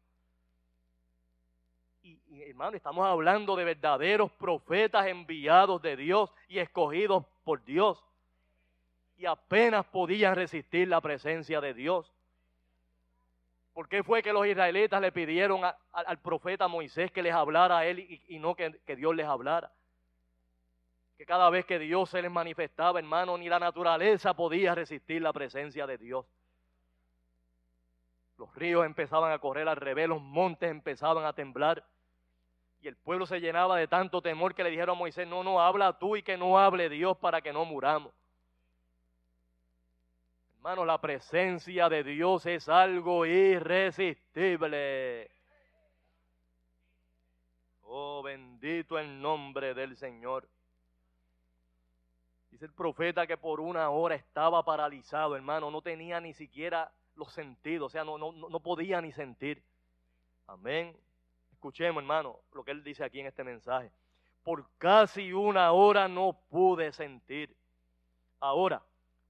Hermano, 2.42 2.76
estamos 2.76 3.06
hablando 3.06 3.54
de 3.54 3.64
verdaderos 3.64 4.32
profetas 4.32 5.06
enviados 5.06 5.80
de 5.82 5.96
Dios 5.96 6.32
y 6.48 6.58
escogidos 6.58 7.24
por 7.44 7.64
Dios 7.64 8.04
y 9.16 9.26
apenas 9.26 9.84
podían 9.86 10.34
resistir 10.34 10.88
la 10.88 11.00
presencia 11.00 11.60
de 11.60 11.74
Dios. 11.74 12.12
¿Por 13.72 13.88
qué 13.88 14.02
fue 14.02 14.22
que 14.22 14.32
los 14.32 14.46
israelitas 14.46 15.00
le 15.00 15.12
pidieron 15.12 15.62
al 15.92 16.18
profeta 16.18 16.68
Moisés 16.68 17.10
que 17.12 17.22
les 17.22 17.32
hablara 17.32 17.78
a 17.78 17.86
él 17.86 18.00
y, 18.28 18.38
no 18.38 18.54
que, 18.54 18.80
que, 18.84 18.96
Dios 18.96 19.14
les 19.14 19.26
hablara? 19.26 19.72
Que 21.16 21.26
cada 21.26 21.50
vez 21.50 21.64
que 21.64 21.78
Dios 21.78 22.10
se 22.10 22.22
les 22.22 22.30
manifestaba, 22.30 22.98
hermano, 22.98 23.38
ni 23.38 23.48
la 23.48 23.58
naturaleza 23.58 24.34
podía 24.34 24.74
resistir 24.74 25.22
la 25.22 25.32
presencia 25.32 25.86
de 25.86 25.98
Dios. 25.98 26.26
Los 28.38 28.52
ríos 28.54 28.84
empezaban 28.84 29.32
a 29.32 29.38
correr 29.38 29.68
al 29.68 29.76
revés, 29.76 30.08
los 30.08 30.20
montes 30.20 30.70
empezaban 30.70 31.24
a 31.24 31.32
temblar. 31.32 31.84
Y 32.84 32.88
el 32.88 32.96
pueblo 32.96 33.24
se 33.24 33.40
llenaba 33.40 33.78
de 33.78 33.88
tanto 33.88 34.20
temor 34.20 34.54
que 34.54 34.62
le 34.62 34.68
dijeron 34.68 34.94
a 34.94 34.98
Moisés, 34.98 35.26
no, 35.26 35.42
no, 35.42 35.58
habla 35.58 35.98
tú 35.98 36.16
y 36.16 36.22
que 36.22 36.36
no 36.36 36.58
hable 36.58 36.90
Dios 36.90 37.16
para 37.16 37.40
que 37.40 37.50
no 37.50 37.64
muramos. 37.64 38.12
Hermano, 40.56 40.84
la 40.84 41.00
presencia 41.00 41.88
de 41.88 42.04
Dios 42.04 42.44
es 42.44 42.68
algo 42.68 43.24
irresistible. 43.24 45.30
Oh, 47.84 48.22
bendito 48.22 48.98
el 48.98 49.18
nombre 49.18 49.72
del 49.72 49.96
Señor. 49.96 50.46
Dice 52.50 52.66
el 52.66 52.72
profeta 52.74 53.26
que 53.26 53.38
por 53.38 53.60
una 53.60 53.88
hora 53.88 54.14
estaba 54.14 54.62
paralizado, 54.62 55.36
hermano, 55.36 55.70
no 55.70 55.80
tenía 55.80 56.20
ni 56.20 56.34
siquiera 56.34 56.92
los 57.14 57.32
sentidos, 57.32 57.86
o 57.86 57.90
sea, 57.90 58.04
no, 58.04 58.18
no, 58.18 58.30
no 58.30 58.60
podía 58.60 59.00
ni 59.00 59.10
sentir. 59.10 59.62
Amén. 60.46 60.94
Escuchemos, 61.64 62.02
hermano, 62.02 62.38
lo 62.52 62.62
que 62.62 62.70
él 62.72 62.84
dice 62.84 63.04
aquí 63.04 63.20
en 63.20 63.26
este 63.26 63.42
mensaje. 63.42 63.90
Por 64.42 64.68
casi 64.76 65.32
una 65.32 65.72
hora 65.72 66.06
no 66.08 66.38
pude 66.50 66.92
sentir. 66.92 67.56
Ahora, 68.38 68.82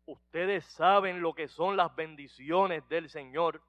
Ustedes 0.07 0.67
saben 0.67 1.23
lo 1.23 1.35
que 1.35 1.49
son 1.49 1.77
las 1.77 1.95
bendiciones 1.95 2.87
del 2.89 3.09
Señor, 3.09 3.63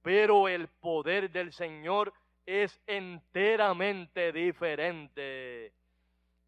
pero 0.00 0.48
el 0.48 0.66
poder 0.68 1.30
del 1.30 1.52
Señor 1.52 2.12
es 2.46 2.80
enteramente 2.86 4.32
diferente. 4.32 5.74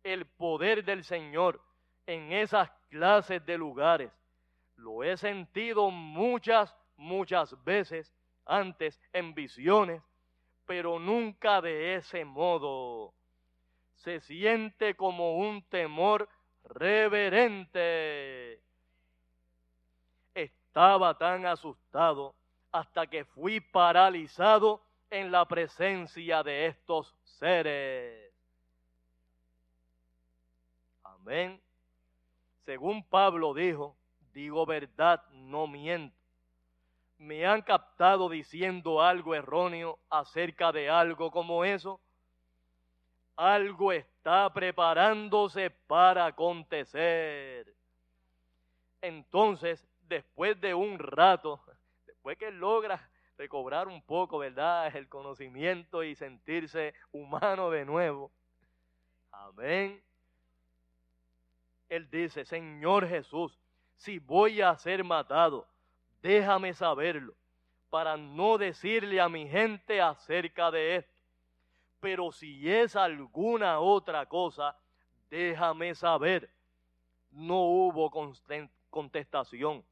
El 0.03 0.25
poder 0.25 0.85
del 0.85 1.05
Señor 1.05 1.61
en 2.07 2.33
esas 2.33 2.71
clases 2.89 3.45
de 3.45 3.59
lugares 3.59 4.11
lo 4.77 5.05
he 5.05 5.17
sentido 5.17 5.91
muchas, 5.91 6.75
muchas 6.97 7.63
veces 7.63 8.13
antes 8.47 8.99
en 9.13 9.35
visiones, 9.35 10.03
pero 10.67 10.99
nunca 10.99 11.61
de 11.61 11.97
ese 11.97 12.25
modo. 12.25 13.15
Se 13.95 14.21
siente 14.21 14.95
como 14.95 15.39
un 15.39 15.63
temor 15.63 16.29
reverente 16.65 18.65
estaba 20.75 21.17
tan 21.17 21.47
asustado 21.47 22.35
hasta 22.73 23.07
que 23.07 23.25
fui 23.25 23.61
paralizado 23.61 24.83
en 25.09 25.31
la 25.31 25.47
presencia 25.47 26.43
de 26.43 26.67
estos 26.67 27.17
seres. 27.23 28.35
Amén. 31.05 31.63
Según 32.65 33.05
Pablo 33.05 33.55
dijo, 33.55 33.97
digo 34.33 34.67
verdad, 34.67 35.25
no 35.31 35.69
miento. 35.69 36.24
Me 37.25 37.47
han 37.47 37.63
captado 37.63 38.29
diciendo 38.29 39.01
algo 39.01 39.35
erróneo 39.35 39.99
acerca 40.11 40.73
de 40.73 40.91
algo 40.91 41.31
como 41.31 41.65
eso. 41.65 41.99
Algo 43.35 43.93
está 43.93 44.53
preparándose 44.53 45.71
para 45.71 46.27
acontecer. 46.27 47.75
Entonces 49.01 49.89
después 50.03 50.61
de 50.61 50.75
un 50.75 50.99
rato, 50.99 51.65
después 52.05 52.37
que 52.37 52.51
logra 52.51 53.11
recobrar 53.39 53.89
un 53.89 54.03
poco, 54.03 54.37
¿verdad? 54.37 54.95
El 54.95 55.09
conocimiento 55.09 56.05
y 56.05 56.15
sentirse 56.15 56.93
humano 57.11 57.71
de 57.71 57.87
nuevo. 57.87 58.31
Amén. 59.33 59.99
Él 61.89 62.07
dice, 62.11 62.45
Señor 62.45 63.09
Jesús, 63.09 63.59
si 63.97 64.19
voy 64.19 64.61
a 64.61 64.77
ser 64.77 65.03
matado, 65.05 65.67
déjame 66.25 66.73
saberlo, 66.73 67.35
para 67.91 68.17
no 68.17 68.57
decirle 68.57 69.21
a 69.21 69.29
mi 69.29 69.47
gente 69.47 70.01
acerca 70.01 70.71
de 70.71 70.97
esto. 70.97 71.13
Pero 72.01 72.33
si 72.33 72.71
es 72.71 72.97
alguna 72.97 73.79
otra 73.79 74.25
cosa, 74.25 74.75
déjame 75.29 75.95
saber. 75.95 76.51
No 77.31 77.61
hubo 77.61 78.11
contestación 78.89 79.85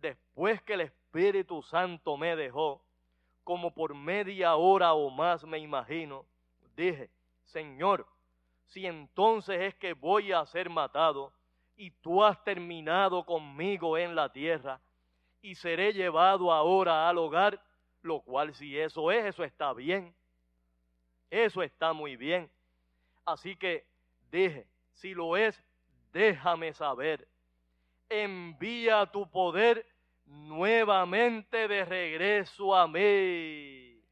después 0.00 0.62
que 0.62 0.72
el 0.72 0.80
Espíritu 0.82 1.62
Santo 1.62 2.16
me 2.16 2.34
dejó, 2.34 2.82
como 3.44 3.74
por 3.74 3.94
media 3.94 4.56
hora 4.56 4.94
o 4.94 5.10
más 5.10 5.44
me 5.44 5.58
imagino, 5.58 6.24
dije, 6.76 7.10
Señor, 7.44 8.06
si 8.64 8.86
entonces 8.86 9.60
es 9.60 9.74
que 9.74 9.92
voy 9.92 10.32
a 10.32 10.46
ser 10.46 10.70
matado 10.70 11.30
y 11.76 11.90
tú 11.90 12.24
has 12.24 12.42
terminado 12.42 13.24
conmigo 13.24 13.98
en 13.98 14.14
la 14.14 14.32
tierra 14.32 14.80
y 15.46 15.54
seré 15.54 15.92
llevado 15.92 16.52
ahora 16.52 17.08
al 17.08 17.18
hogar, 17.18 17.62
lo 18.02 18.20
cual 18.20 18.52
si 18.52 18.76
eso 18.76 19.12
es, 19.12 19.26
eso 19.26 19.44
está 19.44 19.72
bien. 19.72 20.12
Eso 21.30 21.62
está 21.62 21.92
muy 21.92 22.16
bien. 22.16 22.50
Así 23.24 23.54
que 23.54 23.86
dije, 24.28 24.66
si 24.94 25.14
lo 25.14 25.36
es, 25.36 25.62
déjame 26.12 26.72
saber. 26.72 27.28
Envía 28.08 29.06
tu 29.06 29.30
poder 29.30 29.86
nuevamente 30.24 31.68
de 31.68 31.84
regreso 31.84 32.74
a 32.74 32.88
mí. 32.88 34.02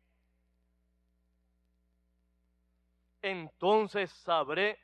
Entonces 3.22 4.08
sabré 4.22 4.78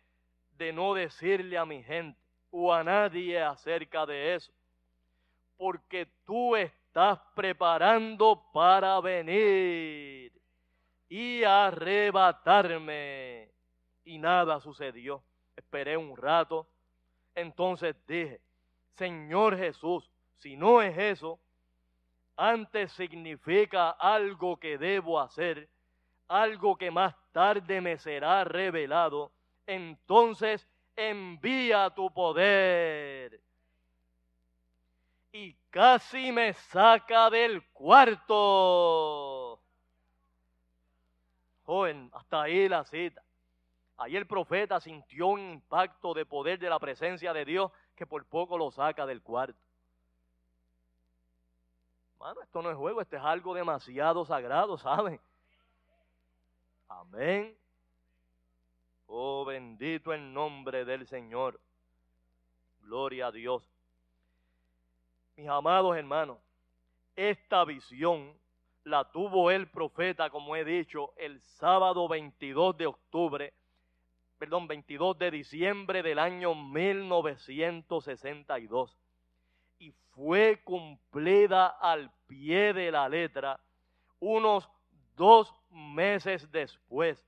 de 0.59 0.73
no 0.73 0.95
decirle 0.95 1.57
a 1.57 1.65
mi 1.65 1.81
gente 1.85 2.21
o 2.51 2.75
a 2.75 2.83
nadie 2.83 3.41
acerca 3.41 4.05
de 4.05 4.35
eso, 4.35 4.53
porque 5.61 6.07
tú 6.25 6.57
estás 6.57 7.21
preparando 7.35 8.51
para 8.51 8.99
venir 9.03 10.33
y 11.07 11.45
arrebatarme. 11.45 13.53
Y 14.05 14.17
nada 14.17 14.59
sucedió. 14.59 15.23
Esperé 15.55 15.99
un 15.99 16.17
rato. 16.17 16.67
Entonces 17.35 17.95
dije, 18.07 18.41
Señor 18.95 19.59
Jesús, 19.59 20.11
si 20.39 20.57
no 20.57 20.81
es 20.81 20.97
eso, 20.97 21.39
antes 22.39 22.91
significa 22.93 23.91
algo 23.91 24.59
que 24.59 24.79
debo 24.79 25.21
hacer, 25.21 25.69
algo 26.29 26.79
que 26.79 26.91
más 26.91 27.15
tarde 27.33 27.83
me 27.83 27.99
será 27.99 28.45
revelado, 28.45 29.31
entonces 29.67 30.67
envía 30.97 31.91
tu 31.91 32.11
poder. 32.15 33.43
Y 35.33 35.55
casi 35.71 36.33
me 36.33 36.53
saca 36.55 37.31
del 37.31 37.65
cuarto. 37.73 39.61
Joven, 41.63 42.11
hasta 42.13 42.43
ahí 42.43 42.69
la 42.69 42.85
cita. 42.85 43.23
Ahí 43.97 44.17
el 44.17 44.27
profeta 44.27 44.81
sintió 44.81 45.29
un 45.29 45.41
impacto 45.41 46.15
de 46.15 46.27
poder 46.27 46.59
de 46.59 46.71
la 46.71 46.79
presencia 46.79 47.33
de 47.33 47.45
Dios 47.45 47.71
que 47.95 48.07
por 48.07 48.25
poco 48.25 48.57
lo 48.59 48.71
saca 48.71 49.07
del 49.07 49.23
cuarto. 49.23 49.61
Mano, 52.19 52.43
esto 52.43 52.61
no 52.61 52.71
es 52.71 52.77
juego, 52.77 53.01
esto 53.01 53.17
es 53.17 53.23
algo 53.23 53.55
demasiado 53.55 54.25
sagrado, 54.25 54.77
¿saben? 54.79 55.21
Amén. 56.89 57.57
Oh, 59.07 59.45
bendito 59.45 60.13
el 60.13 60.33
nombre 60.33 60.85
del 60.85 61.07
Señor. 61.07 61.61
Gloria 62.81 63.29
a 63.29 63.33
Dios. 63.33 63.63
Mis 65.41 65.49
amados 65.49 65.97
hermanos, 65.97 66.37
esta 67.17 67.65
visión 67.65 68.39
la 68.85 69.11
tuvo 69.11 69.51
el 69.51 69.71
profeta, 69.71 70.29
como 70.29 70.55
he 70.55 70.67
dicho, 70.67 71.15
el 71.17 71.41
sábado 71.41 72.07
22 72.09 72.77
de 72.77 72.87
octubre, 72.87 73.55
perdón, 74.37 74.69
22 74.69 75.19
de 75.19 75.31
diciembre 75.31 76.03
del 76.03 76.19
año 76.19 76.55
1962. 76.55 78.99
Y 79.79 79.93
fue 80.11 80.61
cumplida 80.63 81.69
al 81.69 82.13
pie 82.27 82.75
de 82.75 82.93
la 82.93 83.09
letra 83.09 83.59
unos 84.19 84.69
dos 85.17 85.55
meses 85.71 86.53
después 86.53 87.19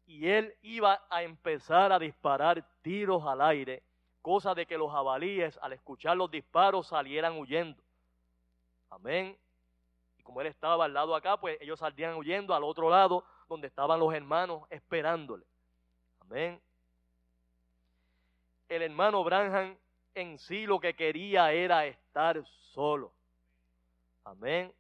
y 0.07 0.29
él 0.29 0.55
iba 0.63 1.03
a 1.11 1.23
empezar 1.23 1.93
a 1.93 1.99
disparar 1.99 2.65
tiros 2.83 3.25
al 3.27 3.41
aire, 3.41 3.83
cosa 4.23 4.55
de 4.55 4.65
que 4.65 4.79
los 4.79 4.91
jabalíes 4.91 5.59
al 5.61 5.73
escuchar 5.73 6.17
los 6.17 6.31
disparos 6.31 6.89
salieran 6.89 7.37
huyendo. 7.39 7.83
Amén. 8.91 9.37
Y 10.19 10.23
como 10.23 10.41
él 10.41 10.47
estaba 10.47 10.85
al 10.85 10.95
lado 10.95 11.15
acá, 11.15 11.37
pues 11.39 11.59
ellos 11.61 11.79
salían 11.79 12.15
huyendo 12.15 12.55
al 12.55 12.65
otro 12.65 12.91
lado 12.91 13.25
donde 13.49 13.67
estaban 13.67 14.01
los 14.01 14.13
hermanos 14.15 14.63
esperándole. 14.71 15.45
Amén. 16.21 16.61
El 18.69 18.83
hermano 18.83 19.23
Branham 19.23 19.77
en 20.15 20.39
sí 20.39 20.67
lo 20.67 20.81
que 20.81 20.95
quería 20.95 21.53
era 21.53 21.87
estar 21.87 22.45
solo. 22.73 23.13
Amén. 24.25 24.73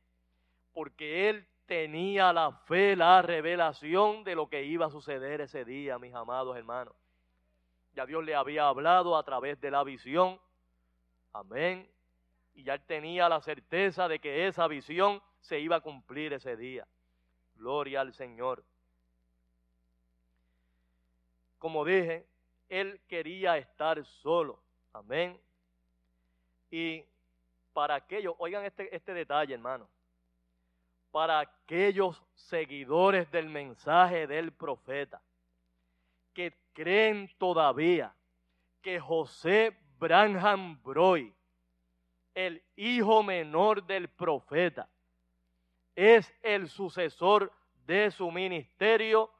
Porque 0.72 1.28
él 1.28 1.46
tenía 1.66 2.32
la 2.32 2.52
fe, 2.52 2.96
la 2.96 3.22
revelación 3.22 4.24
de 4.24 4.34
lo 4.34 4.48
que 4.48 4.64
iba 4.64 4.86
a 4.86 4.90
suceder 4.90 5.40
ese 5.40 5.64
día, 5.64 5.98
mis 5.98 6.14
amados 6.14 6.56
hermanos. 6.56 6.94
Ya 7.92 8.06
Dios 8.06 8.24
le 8.24 8.34
había 8.34 8.66
hablado 8.68 9.16
a 9.16 9.22
través 9.22 9.60
de 9.60 9.70
la 9.70 9.84
visión. 9.84 10.40
Amén. 11.32 11.88
Y 12.56 12.64
ya 12.64 12.74
él 12.74 12.82
tenía 12.82 13.28
la 13.28 13.40
certeza 13.40 14.08
de 14.08 14.18
que 14.18 14.48
esa 14.48 14.66
visión 14.66 15.22
se 15.40 15.60
iba 15.60 15.76
a 15.76 15.80
cumplir 15.80 16.32
ese 16.32 16.56
día. 16.56 16.84
Gloria 17.54 18.00
al 18.00 18.12
Señor. 18.12 18.64
Como 21.58 21.84
dije, 21.84 22.26
él 22.68 23.00
quería 23.06 23.56
estar 23.56 24.04
solo. 24.04 24.60
Amén. 24.92 25.40
Y 26.70 27.04
para 27.72 27.94
aquello, 27.94 28.34
oigan 28.38 28.64
este, 28.64 28.94
este 28.94 29.14
detalle, 29.14 29.54
hermano 29.54 29.88
para 31.16 31.40
aquellos 31.40 32.22
seguidores 32.34 33.30
del 33.30 33.48
mensaje 33.48 34.26
del 34.26 34.52
profeta 34.52 35.22
que 36.34 36.52
creen 36.74 37.30
todavía 37.38 38.14
que 38.82 39.00
José 39.00 39.74
Branham 39.98 40.78
Broy, 40.82 41.32
el 42.36 42.62
hijo 42.76 43.22
menor 43.22 43.82
del 43.86 44.08
profeta, 44.08 44.88
es 45.94 46.30
el 46.42 46.68
sucesor 46.68 47.50
de 47.86 48.10
su 48.10 48.30
ministerio. 48.30 49.30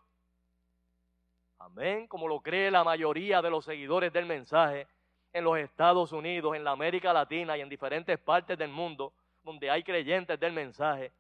Amén, 1.59 2.09
como 2.09 2.27
lo 2.27 2.41
cree 2.41 2.71
la 2.71 2.83
mayoría 2.83 3.43
de 3.43 3.51
los 3.51 3.67
seguidores 3.67 4.11
del 4.15 4.25
mensaje 4.25 4.89
en 5.35 5.45
los 5.45 5.59
Estados 5.59 6.11
Unidos, 6.13 6.57
en 6.57 6.65
la 6.65 6.71
América 6.71 7.13
Latina 7.13 7.59
y 7.59 7.61
en 7.61 7.69
diferentes 7.69 8.19
partes 8.19 8.57
del 8.57 8.71
mundo 8.71 9.13
donde 9.43 9.71
hay 9.71 9.83
creyentes 9.83 10.41
del 10.41 10.55
mensaje 10.55 11.13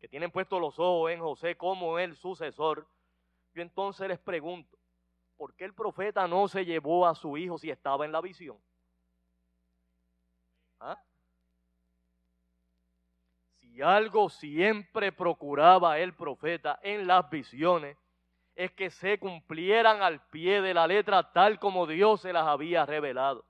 que 0.00 0.08
tienen 0.08 0.32
puestos 0.32 0.60
los 0.60 0.76
ojos 0.80 1.12
en 1.12 1.20
José 1.20 1.56
como 1.56 2.00
el 2.00 2.16
sucesor, 2.16 2.84
yo 3.54 3.62
entonces 3.62 4.08
les 4.08 4.18
pregunto, 4.18 4.76
¿por 5.36 5.54
qué 5.54 5.64
el 5.64 5.72
profeta 5.72 6.26
no 6.26 6.48
se 6.48 6.64
llevó 6.64 7.06
a 7.06 7.14
su 7.14 7.36
hijo 7.36 7.58
si 7.58 7.70
estaba 7.70 8.04
en 8.04 8.10
la 8.10 8.20
visión? 8.20 8.58
¿Ah? 10.80 11.00
Si 13.60 13.82
algo 13.82 14.28
siempre 14.30 15.12
procuraba 15.12 15.98
el 15.98 16.14
profeta 16.14 16.78
en 16.82 17.06
las 17.06 17.28
visiones, 17.30 17.96
es 18.54 18.72
que 18.72 18.90
se 18.90 19.18
cumplieran 19.18 20.02
al 20.02 20.20
pie 20.28 20.62
de 20.62 20.72
la 20.72 20.86
letra 20.86 21.30
tal 21.32 21.58
como 21.58 21.86
Dios 21.86 22.22
se 22.22 22.32
las 22.32 22.46
había 22.46 22.86
revelado. 22.86 23.44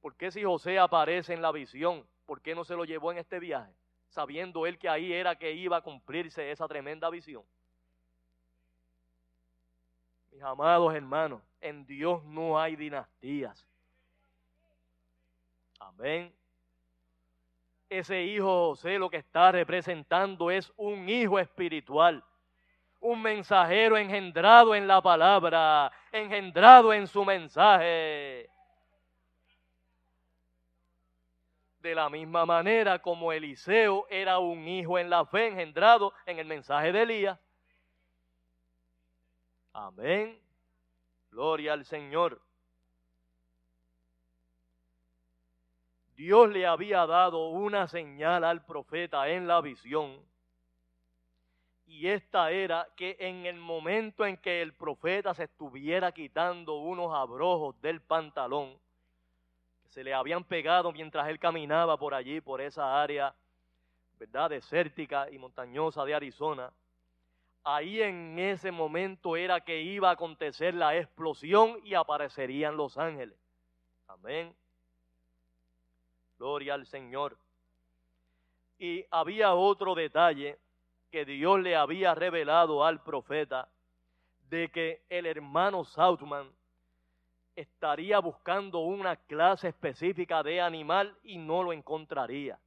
¿Por 0.00 0.16
qué 0.16 0.30
si 0.30 0.42
José 0.42 0.78
aparece 0.78 1.34
en 1.34 1.42
la 1.42 1.52
visión, 1.52 2.06
por 2.26 2.40
qué 2.40 2.54
no 2.54 2.64
se 2.64 2.74
lo 2.74 2.84
llevó 2.84 3.12
en 3.12 3.18
este 3.18 3.38
viaje? 3.38 3.74
Sabiendo 4.08 4.66
él 4.66 4.78
que 4.78 4.88
ahí 4.88 5.12
era 5.12 5.36
que 5.36 5.52
iba 5.52 5.76
a 5.76 5.82
cumplirse 5.82 6.50
esa 6.50 6.66
tremenda 6.68 7.10
visión. 7.10 7.44
Mis 10.30 10.42
amados 10.42 10.94
hermanos, 10.94 11.42
en 11.60 11.86
Dios 11.86 12.24
no 12.24 12.58
hay 12.58 12.76
dinastías. 12.76 13.66
Amén. 15.98 16.34
Ese 17.88 18.22
hijo 18.22 18.70
José 18.70 18.98
lo 18.98 19.08
que 19.08 19.18
está 19.18 19.52
representando 19.52 20.50
es 20.50 20.72
un 20.76 21.08
hijo 21.08 21.38
espiritual 21.38 22.24
un 23.04 23.20
mensajero 23.20 23.98
engendrado 23.98 24.74
en 24.74 24.86
la 24.86 25.02
palabra, 25.02 25.92
engendrado 26.10 26.90
en 26.90 27.06
su 27.06 27.22
mensaje. 27.22 28.48
De 31.80 31.94
la 31.94 32.08
misma 32.08 32.46
manera 32.46 32.98
como 32.98 33.30
Eliseo 33.30 34.06
era 34.08 34.38
un 34.38 34.66
hijo 34.66 34.98
en 34.98 35.10
la 35.10 35.26
fe, 35.26 35.48
engendrado 35.48 36.14
en 36.24 36.38
el 36.38 36.46
mensaje 36.46 36.92
de 36.92 37.02
Elías. 37.02 37.38
Amén. 39.74 40.40
Gloria 41.30 41.74
al 41.74 41.84
Señor. 41.84 42.40
Dios 46.16 46.48
le 46.50 46.66
había 46.66 47.06
dado 47.06 47.48
una 47.48 47.88
señal 47.88 48.44
al 48.44 48.64
profeta 48.64 49.28
en 49.28 49.46
la 49.48 49.60
visión 49.60 50.20
y 51.86 52.08
esta 52.08 52.50
era 52.50 52.88
que 52.96 53.16
en 53.20 53.46
el 53.46 53.56
momento 53.56 54.24
en 54.24 54.36
que 54.36 54.62
el 54.62 54.72
profeta 54.72 55.34
se 55.34 55.44
estuviera 55.44 56.12
quitando 56.12 56.76
unos 56.76 57.14
abrojos 57.14 57.80
del 57.80 58.00
pantalón, 58.00 58.78
que 59.82 59.88
se 59.90 60.02
le 60.02 60.14
habían 60.14 60.44
pegado 60.44 60.92
mientras 60.92 61.28
él 61.28 61.38
caminaba 61.38 61.98
por 61.98 62.14
allí, 62.14 62.40
por 62.40 62.60
esa 62.60 63.00
área, 63.02 63.34
¿verdad?, 64.18 64.50
desértica 64.50 65.30
y 65.30 65.38
montañosa 65.38 66.04
de 66.04 66.14
Arizona, 66.14 66.72
ahí 67.64 68.00
en 68.00 68.38
ese 68.38 68.70
momento 68.70 69.36
era 69.36 69.60
que 69.60 69.82
iba 69.82 70.08
a 70.08 70.12
acontecer 70.12 70.74
la 70.74 70.96
explosión 70.96 71.80
y 71.84 71.94
aparecerían 71.94 72.76
los 72.76 72.96
ángeles. 72.96 73.38
Amén. 74.06 74.54
Al 76.44 76.84
Señor. 76.84 77.38
Y 78.78 79.06
había 79.10 79.54
otro 79.54 79.94
detalle 79.94 80.58
que 81.10 81.24
Dios 81.24 81.58
le 81.60 81.74
había 81.74 82.14
revelado 82.14 82.84
al 82.84 83.02
profeta 83.02 83.70
de 84.50 84.70
que 84.70 85.02
el 85.08 85.24
hermano 85.24 85.84
Southman 85.84 86.52
estaría 87.56 88.18
buscando 88.18 88.80
una 88.80 89.16
clase 89.16 89.68
específica 89.68 90.42
de 90.42 90.60
animal 90.60 91.16
y 91.22 91.38
no 91.38 91.62
lo 91.62 91.72
encontraría. 91.72 92.58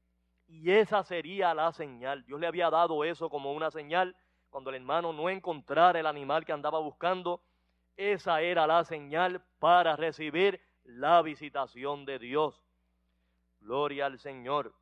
Y 0.47 0.71
esa 0.71 1.03
sería 1.03 1.53
la 1.53 1.71
señal. 1.71 2.25
Dios 2.25 2.39
le 2.39 2.47
había 2.47 2.71
dado 2.71 3.03
eso 3.03 3.29
como 3.29 3.53
una 3.53 3.69
señal. 3.69 4.15
Cuando 4.49 4.71
el 4.71 4.77
hermano 4.77 5.13
no 5.13 5.29
encontrara 5.29 5.99
el 5.99 6.07
animal 6.07 6.45
que 6.45 6.53
andaba 6.53 6.79
buscando, 6.79 7.41
esa 7.95 8.41
era 8.41 8.65
la 8.65 8.83
señal 8.85 9.43
para 9.59 9.95
recibir 9.95 10.59
la 10.83 11.21
visitación 11.21 12.05
de 12.05 12.17
Dios. 12.17 12.66
Gloria 13.59 14.05
al 14.05 14.19
Señor. 14.19 14.73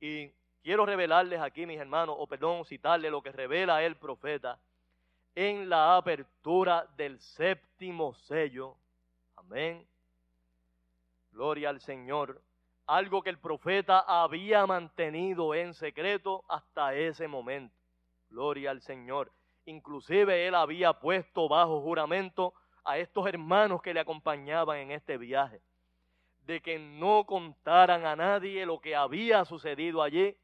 Y 0.00 0.32
Quiero 0.62 0.86
revelarles 0.86 1.40
aquí, 1.40 1.66
mis 1.66 1.80
hermanos, 1.80 2.14
o 2.16 2.26
perdón, 2.28 2.64
citarles 2.64 3.10
lo 3.10 3.20
que 3.20 3.32
revela 3.32 3.82
el 3.82 3.96
profeta 3.96 4.60
en 5.34 5.68
la 5.68 5.96
apertura 5.96 6.86
del 6.96 7.18
séptimo 7.18 8.14
sello. 8.14 8.76
Amén. 9.34 9.84
Gloria 11.32 11.70
al 11.70 11.80
Señor. 11.80 12.40
Algo 12.86 13.22
que 13.22 13.30
el 13.30 13.38
profeta 13.38 14.00
había 14.00 14.64
mantenido 14.66 15.52
en 15.52 15.74
secreto 15.74 16.44
hasta 16.48 16.94
ese 16.94 17.26
momento. 17.26 17.74
Gloria 18.30 18.70
al 18.70 18.82
Señor. 18.82 19.32
Inclusive 19.64 20.46
él 20.46 20.54
había 20.54 20.92
puesto 20.92 21.48
bajo 21.48 21.80
juramento 21.80 22.54
a 22.84 22.98
estos 22.98 23.26
hermanos 23.26 23.82
que 23.82 23.94
le 23.94 24.00
acompañaban 24.00 24.78
en 24.78 24.90
este 24.92 25.16
viaje, 25.18 25.60
de 26.42 26.60
que 26.60 26.78
no 26.78 27.24
contaran 27.24 28.04
a 28.04 28.16
nadie 28.16 28.66
lo 28.66 28.80
que 28.80 28.96
había 28.96 29.44
sucedido 29.44 30.02
allí 30.02 30.36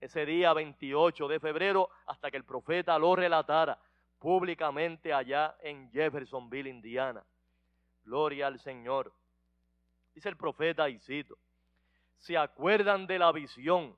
ese 0.00 0.26
día 0.26 0.52
28 0.52 1.28
de 1.28 1.40
febrero 1.40 1.88
hasta 2.06 2.30
que 2.30 2.36
el 2.36 2.44
profeta 2.44 2.98
lo 2.98 3.16
relatara 3.16 3.78
públicamente 4.18 5.12
allá 5.12 5.56
en 5.60 5.90
Jeffersonville, 5.90 6.68
Indiana. 6.68 7.24
Gloria 8.04 8.48
al 8.48 8.58
Señor. 8.58 9.12
Dice 10.14 10.28
el 10.28 10.36
profeta 10.36 10.88
y 10.88 10.98
cito, 10.98 11.36
¿se 12.18 12.36
acuerdan 12.36 13.06
de 13.06 13.18
la 13.18 13.32
visión 13.32 13.96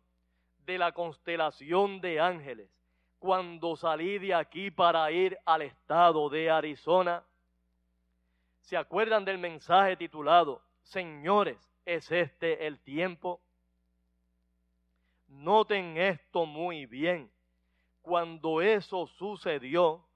de 0.59 0.79
la 0.79 0.93
constelación 0.93 2.01
de 2.01 2.21
ángeles 2.21 2.71
cuando 3.19 3.77
salí 3.77 4.19
de 4.19 4.35
aquí 4.35 4.71
para 4.71 5.11
ir 5.11 5.39
al 5.45 5.63
estado 5.63 6.29
de 6.29 6.51
Arizona? 6.51 7.25
¿Se 8.61 8.77
acuerdan 8.77 9.25
del 9.25 9.39
mensaje 9.39 9.97
titulado, 9.97 10.66
Señores, 10.87 11.59
es 11.85 12.13
este 12.13 12.65
el 12.65 12.79
tiempo? 12.79 13.41
Noten 15.27 15.97
esto 15.97 16.47
muy 16.47 16.87
bien. 16.87 17.29
Cuando 18.01 18.63
eso 18.63 19.09
sucedió, 19.09 20.07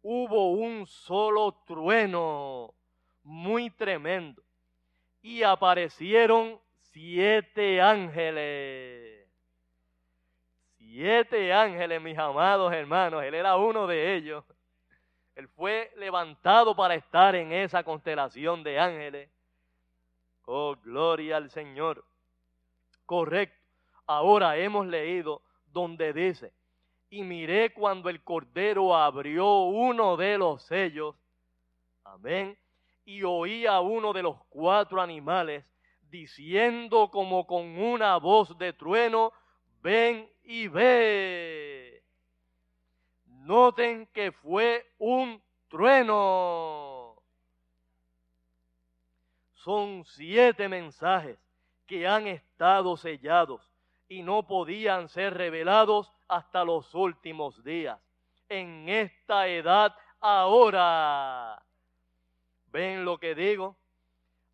hubo 0.00 0.52
un 0.52 0.86
solo 0.86 1.52
trueno 1.66 2.74
muy 3.22 3.68
tremendo 3.68 4.42
y 5.20 5.42
aparecieron 5.42 6.58
siete 6.74 7.82
ángeles. 7.82 9.28
Siete 10.78 11.52
ángeles, 11.52 12.00
mis 12.00 12.16
amados 12.16 12.72
hermanos. 12.72 13.22
Él 13.24 13.34
era 13.34 13.56
uno 13.56 13.86
de 13.86 14.16
ellos. 14.16 14.42
Él 15.34 15.48
fue 15.48 15.92
levantado 15.96 16.74
para 16.74 16.94
estar 16.94 17.34
en 17.34 17.52
esa 17.52 17.84
constelación 17.84 18.62
de 18.62 18.78
ángeles. 18.78 19.28
Oh, 20.46 20.76
gloria 20.76 21.36
al 21.36 21.50
Señor. 21.50 22.04
Correcto. 23.06 23.58
Ahora 24.06 24.56
hemos 24.58 24.86
leído 24.86 25.42
donde 25.66 26.12
dice, 26.12 26.52
y 27.08 27.22
miré 27.22 27.72
cuando 27.72 28.08
el 28.10 28.22
Cordero 28.22 28.94
abrió 28.94 29.64
uno 29.64 30.16
de 30.16 30.36
los 30.36 30.62
sellos, 30.62 31.16
amén, 32.04 32.58
y 33.04 33.22
oí 33.22 33.66
a 33.66 33.80
uno 33.80 34.12
de 34.12 34.22
los 34.22 34.36
cuatro 34.48 35.00
animales 35.00 35.64
diciendo 36.02 37.10
como 37.10 37.46
con 37.46 37.76
una 37.78 38.16
voz 38.18 38.56
de 38.58 38.72
trueno, 38.72 39.32
ven 39.82 40.30
y 40.42 40.68
ve. 40.68 42.02
Noten 43.26 44.06
que 44.12 44.32
fue 44.32 44.86
un 44.98 45.42
trueno. 45.68 46.83
Son 49.64 50.04
siete 50.04 50.68
mensajes 50.68 51.38
que 51.86 52.06
han 52.06 52.26
estado 52.26 52.98
sellados 52.98 53.72
y 54.06 54.22
no 54.22 54.46
podían 54.46 55.08
ser 55.08 55.32
revelados 55.32 56.12
hasta 56.28 56.64
los 56.64 56.94
últimos 56.94 57.64
días. 57.64 57.98
En 58.50 58.90
esta 58.90 59.48
edad 59.48 59.96
ahora. 60.20 61.64
¿Ven 62.66 63.06
lo 63.06 63.16
que 63.16 63.34
digo? 63.34 63.78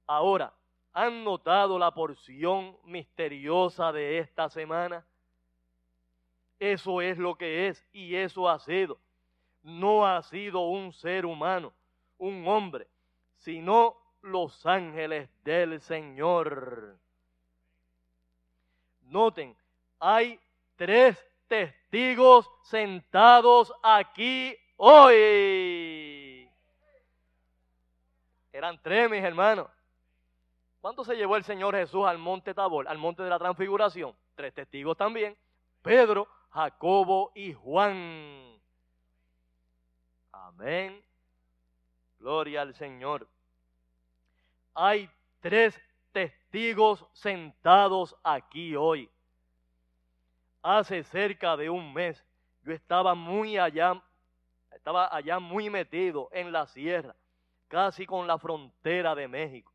Ahora, 0.06 0.54
¿han 0.92 1.24
notado 1.24 1.76
la 1.76 1.90
porción 1.90 2.76
misteriosa 2.84 3.90
de 3.90 4.18
esta 4.18 4.48
semana? 4.48 5.04
Eso 6.60 7.00
es 7.00 7.18
lo 7.18 7.34
que 7.34 7.66
es 7.66 7.84
y 7.92 8.14
eso 8.14 8.48
ha 8.48 8.60
sido. 8.60 9.00
No 9.64 10.06
ha 10.06 10.22
sido 10.22 10.60
un 10.68 10.92
ser 10.92 11.26
humano, 11.26 11.72
un 12.16 12.46
hombre, 12.46 12.86
sino 13.38 13.96
los 14.22 14.64
ángeles 14.66 15.28
del 15.44 15.80
Señor. 15.80 16.98
Noten, 19.02 19.56
hay 19.98 20.38
tres 20.76 21.18
testigos 21.48 22.48
sentados 22.62 23.72
aquí 23.82 24.56
hoy. 24.76 26.48
Eran 28.52 28.80
tres, 28.82 29.10
mis 29.10 29.22
hermanos. 29.22 29.68
¿Cuánto 30.80 31.04
se 31.04 31.14
llevó 31.14 31.36
el 31.36 31.44
Señor 31.44 31.74
Jesús 31.74 32.06
al 32.06 32.18
monte 32.18 32.54
Tabor, 32.54 32.88
al 32.88 32.98
monte 32.98 33.22
de 33.22 33.30
la 33.30 33.38
transfiguración? 33.38 34.14
Tres 34.34 34.54
testigos 34.54 34.96
también. 34.96 35.36
Pedro, 35.82 36.26
Jacobo 36.50 37.32
y 37.34 37.52
Juan. 37.52 38.58
Amén. 40.32 41.04
Gloria 42.18 42.62
al 42.62 42.74
Señor. 42.74 43.28
Hay 44.74 45.10
tres 45.40 45.80
testigos 46.12 47.04
sentados 47.12 48.16
aquí 48.22 48.76
hoy. 48.76 49.10
Hace 50.62 51.02
cerca 51.04 51.56
de 51.56 51.70
un 51.70 51.92
mes 51.92 52.24
yo 52.62 52.72
estaba 52.72 53.14
muy 53.14 53.56
allá 53.56 54.02
Estaba 54.80 55.14
allá 55.14 55.38
muy 55.38 55.68
metido 55.68 56.28
en 56.32 56.52
la 56.52 56.66
sierra, 56.66 57.14
casi 57.68 58.06
con 58.06 58.26
la 58.26 58.38
frontera 58.38 59.14
de 59.14 59.28
México, 59.28 59.72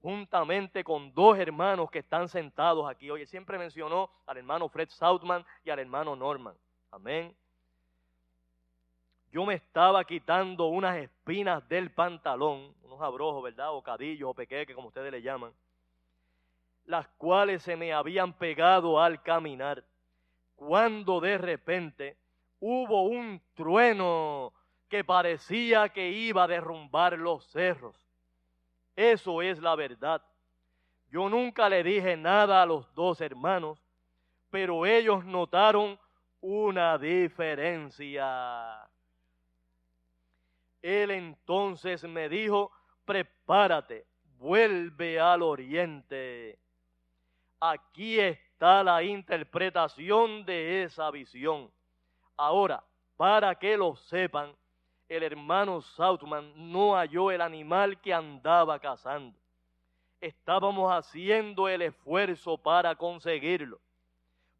juntamente 0.00 0.82
con 0.82 1.12
dos 1.12 1.38
hermanos 1.38 1.90
que 1.90 1.98
están 1.98 2.28
sentados 2.28 2.88
aquí. 2.88 3.10
Oye, 3.10 3.26
siempre 3.26 3.58
mencionó 3.58 4.10
al 4.26 4.38
hermano 4.38 4.68
Fred 4.68 4.88
Southman 4.88 5.44
y 5.64 5.70
al 5.70 5.80
hermano 5.80 6.16
Norman. 6.16 6.56
Amén. 6.90 7.36
Yo 9.32 9.46
me 9.46 9.54
estaba 9.54 10.04
quitando 10.04 10.66
unas 10.66 10.98
espinas 10.98 11.66
del 11.66 11.90
pantalón, 11.90 12.74
unos 12.82 13.00
abrojos, 13.00 13.42
¿verdad? 13.42 13.72
O 13.72 13.82
cadillos 13.82 14.28
o 14.28 14.34
pequeques, 14.34 14.76
como 14.76 14.88
ustedes 14.88 15.10
le 15.10 15.22
llaman, 15.22 15.54
las 16.84 17.08
cuales 17.16 17.62
se 17.62 17.74
me 17.74 17.94
habían 17.94 18.34
pegado 18.34 19.00
al 19.00 19.22
caminar, 19.22 19.82
cuando 20.54 21.18
de 21.18 21.38
repente 21.38 22.18
hubo 22.60 23.04
un 23.04 23.40
trueno 23.54 24.52
que 24.90 25.02
parecía 25.02 25.88
que 25.88 26.10
iba 26.10 26.44
a 26.44 26.48
derrumbar 26.48 27.18
los 27.18 27.46
cerros. 27.46 27.96
Eso 28.94 29.40
es 29.40 29.58
la 29.60 29.74
verdad. 29.74 30.22
Yo 31.10 31.30
nunca 31.30 31.70
le 31.70 31.82
dije 31.82 32.18
nada 32.18 32.60
a 32.60 32.66
los 32.66 32.94
dos 32.94 33.22
hermanos, 33.22 33.82
pero 34.50 34.84
ellos 34.84 35.24
notaron 35.24 35.98
una 36.42 36.98
diferencia. 36.98 38.91
Él 40.82 41.12
entonces 41.12 42.02
me 42.04 42.28
dijo, 42.28 42.72
prepárate, 43.04 44.04
vuelve 44.38 45.20
al 45.20 45.42
oriente. 45.42 46.58
Aquí 47.60 48.18
está 48.18 48.82
la 48.82 49.02
interpretación 49.02 50.44
de 50.44 50.82
esa 50.82 51.10
visión. 51.12 51.70
Ahora, 52.36 52.84
para 53.16 53.54
que 53.54 53.76
lo 53.76 53.94
sepan, 53.94 54.52
el 55.08 55.22
hermano 55.22 55.80
Southman 55.80 56.52
no 56.72 56.96
halló 56.96 57.30
el 57.30 57.40
animal 57.40 58.00
que 58.00 58.12
andaba 58.12 58.78
cazando. 58.80 59.38
Estábamos 60.20 60.90
haciendo 60.90 61.68
el 61.68 61.82
esfuerzo 61.82 62.58
para 62.58 62.96
conseguirlo. 62.96 63.80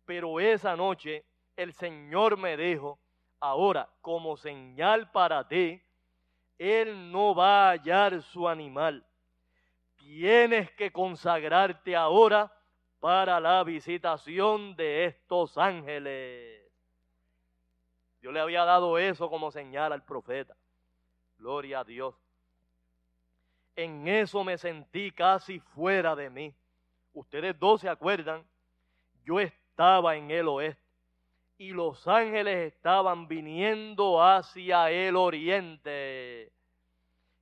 Pero 0.04 0.38
esa 0.38 0.76
noche 0.76 1.24
el 1.56 1.72
Señor 1.72 2.36
me 2.36 2.56
dijo, 2.56 2.98
ahora 3.40 3.88
como 4.00 4.36
señal 4.36 5.10
para 5.10 5.46
ti, 5.48 5.82
Él 6.62 7.10
no 7.10 7.34
va 7.34 7.70
a 7.70 7.70
hallar 7.72 8.22
su 8.22 8.48
animal. 8.48 9.04
Tienes 9.96 10.70
que 10.70 10.92
consagrarte 10.92 11.96
ahora 11.96 12.56
para 13.00 13.40
la 13.40 13.64
visitación 13.64 14.76
de 14.76 15.06
estos 15.06 15.58
ángeles. 15.58 16.70
Yo 18.20 18.30
le 18.30 18.38
había 18.38 18.64
dado 18.64 18.96
eso 18.96 19.28
como 19.28 19.50
señal 19.50 19.92
al 19.92 20.04
profeta. 20.04 20.56
Gloria 21.36 21.80
a 21.80 21.84
Dios. 21.84 22.14
En 23.74 24.06
eso 24.06 24.44
me 24.44 24.56
sentí 24.56 25.10
casi 25.10 25.58
fuera 25.58 26.14
de 26.14 26.30
mí. 26.30 26.54
Ustedes 27.12 27.58
dos 27.58 27.80
se 27.80 27.88
acuerdan, 27.88 28.46
yo 29.24 29.40
estaba 29.40 30.14
en 30.14 30.30
el 30.30 30.46
oeste 30.46 30.81
y 31.62 31.70
los 31.70 32.08
ángeles 32.08 32.72
estaban 32.72 33.28
viniendo 33.28 34.20
hacia 34.20 34.90
el 34.90 35.14
oriente. 35.14 36.52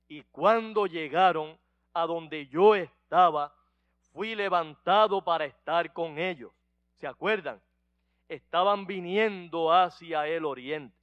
Y 0.07 0.21
cuando 0.25 0.85
llegaron 0.85 1.57
a 1.91 2.05
donde 2.05 2.45
yo 2.45 2.75
estaba, 2.75 3.51
fui 4.13 4.35
levantado 4.35 5.23
para 5.23 5.45
estar 5.45 5.91
con 5.91 6.19
ellos. 6.19 6.51
¿Se 6.97 7.07
acuerdan? 7.07 7.59
estaban 8.29 8.85
viniendo 8.85 9.73
hacia 9.73 10.27
el 10.27 10.45
oriente. 10.45 10.95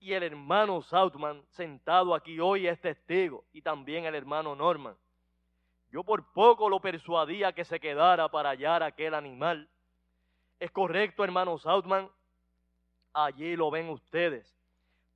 Y 0.00 0.12
el 0.12 0.24
hermano 0.24 0.82
Southman, 0.82 1.42
sentado 1.50 2.12
aquí 2.12 2.40
hoy, 2.40 2.66
es 2.66 2.80
testigo, 2.80 3.44
y 3.52 3.62
también 3.62 4.04
el 4.04 4.16
hermano 4.16 4.56
Norman. 4.56 4.96
Yo 5.90 6.02
por 6.02 6.32
poco 6.32 6.68
lo 6.68 6.80
persuadía 6.80 7.52
que 7.52 7.64
se 7.64 7.78
quedara 7.78 8.28
para 8.28 8.50
hallar 8.50 8.82
aquel 8.82 9.14
animal. 9.14 9.70
Es 10.58 10.72
correcto, 10.72 11.22
hermano 11.22 11.56
Southman, 11.56 12.10
allí 13.12 13.56
lo 13.56 13.70
ven 13.70 13.88
ustedes. 13.90 14.56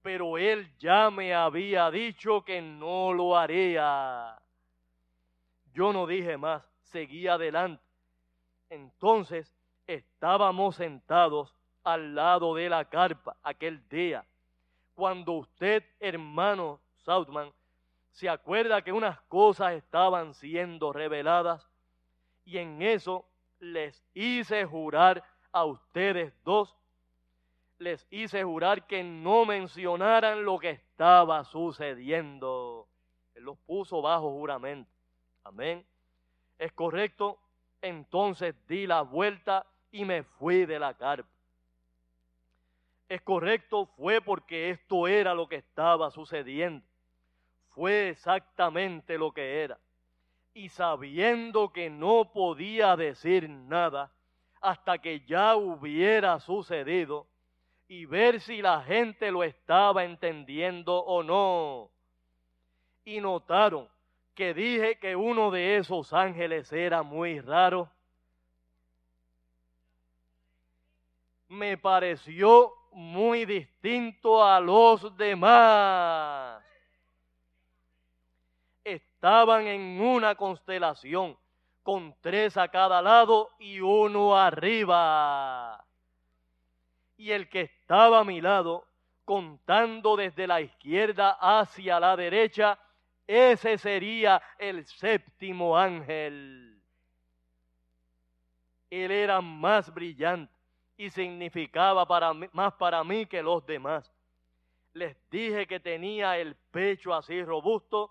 Pero 0.03 0.39
él 0.39 0.71
ya 0.79 1.11
me 1.11 1.35
había 1.35 1.91
dicho 1.91 2.45
que 2.45 2.63
no 2.63 3.13
lo 3.13 3.37
haría. 3.37 4.39
Yo 5.73 5.93
no 5.93 6.07
dije 6.07 6.37
más, 6.37 6.63
seguí 6.83 7.27
adelante. 7.27 7.83
Entonces 8.71 9.53
estábamos 9.87 10.77
sentados 10.77 11.55
al 11.85 12.15
lado 12.15 12.55
de 12.55 12.69
la 12.69 12.85
carpa 12.85 13.37
aquel 13.45 13.89
día, 13.89 14.25
cuando 14.95 15.33
usted, 15.33 15.85
hermano 16.01 16.81
Southman, 16.97 17.53
se 18.11 18.29
acuerda 18.29 18.83
que 18.83 18.93
unas 18.93 19.21
cosas 19.23 19.75
estaban 19.75 20.35
siendo 20.35 20.93
reveladas 20.93 21.71
y 22.45 22.59
en 22.59 22.83
eso 22.83 23.25
les 23.61 24.03
hice 24.15 24.65
jurar 24.65 25.23
a 25.53 25.65
ustedes 25.65 26.35
dos, 26.43 26.75
les 27.79 28.07
hice 28.11 28.43
jurar 28.43 28.87
que 28.87 29.03
no 29.03 29.45
mencionaran 29.45 30.45
lo 30.45 30.59
que 30.59 30.71
estaba 30.71 31.45
sucediendo. 31.45 32.89
Él 33.35 33.45
los 33.45 33.59
puso 33.59 34.01
bajo 34.01 34.31
juramento. 34.31 34.91
Amén. 35.45 35.87
¿Es 36.59 36.73
correcto? 36.73 37.39
Entonces 37.83 38.55
di 38.67 38.87
la 38.87 39.03
vuelta 39.03 39.67
y 39.91 40.05
me 40.05 40.23
fui 40.23 40.65
de 40.65 40.79
la 40.79 40.95
carpa. 40.95 41.29
Es 43.09 43.23
correcto, 43.23 43.87
fue 43.97 44.21
porque 44.21 44.71
esto 44.71 45.07
era 45.07 45.35
lo 45.35 45.49
que 45.49 45.57
estaba 45.57 46.11
sucediendo. 46.11 46.85
Fue 47.69 48.09
exactamente 48.09 49.17
lo 49.19 49.33
que 49.33 49.63
era. 49.63 49.79
Y 50.55 50.71
sabiendo 50.71 51.73
que 51.73 51.91
no 51.91 52.33
podía 52.33 52.97
decir 52.97 53.49
nada 53.49 54.11
hasta 54.61 54.99
que 54.99 55.21
ya 55.21 55.55
hubiera 55.55 56.41
sucedido 56.41 57.29
y 57.89 58.05
ver 58.07 58.41
si 58.41 58.63
la 58.63 58.83
gente 58.83 59.31
lo 59.31 59.45
estaba 59.45 60.05
entendiendo 60.05 60.97
o 60.97 61.23
no. 61.23 61.91
Y 63.05 63.21
notaron 63.21 63.89
que 64.35 64.55
dije 64.55 64.99
que 64.99 65.17
uno 65.17 65.51
de 65.51 65.77
esos 65.77 66.13
ángeles 66.13 66.73
era 66.73 67.03
muy 67.03 67.41
raro 67.41 67.91
me 71.49 71.79
pareció 71.79 72.73
muy 72.93 73.45
distinto 73.45 74.45
a 74.45 74.61
los 74.61 75.17
demás. 75.17 76.63
Estaban 78.85 79.67
en 79.67 80.01
una 80.01 80.35
constelación 80.35 81.37
con 81.83 82.15
tres 82.21 82.57
a 82.57 82.69
cada 82.69 83.01
lado 83.03 83.51
y 83.59 83.81
uno 83.81 84.37
arriba. 84.37 85.86
Y 87.17 87.31
el 87.31 87.49
que 87.49 87.63
estaba 87.63 88.21
a 88.21 88.25
mi 88.25 88.41
lado, 88.41 88.87
contando 89.25 90.17
desde 90.17 90.47
la 90.47 90.61
izquierda 90.61 91.37
hacia 91.41 91.99
la 91.99 92.17
derecha, 92.17 92.79
ese 93.27 93.79
sería 93.79 94.41
el 94.59 94.85
séptimo 94.87 95.77
ángel. 95.77 96.81
Él 98.89 99.11
era 99.11 99.41
más 99.41 99.93
brillante 99.93 100.53
y 100.97 101.11
significaba 101.11 102.07
para 102.07 102.33
más 102.33 102.73
para 102.75 103.03
mí 103.03 103.27
que 103.27 103.43
los 103.43 103.67
demás. 103.67 104.11
Les 104.93 105.17
dije 105.31 105.67
que 105.67 105.81
tenía 105.81 106.39
el 106.39 106.55
pecho 106.71 107.13
así 107.13 107.43
robusto 107.43 108.11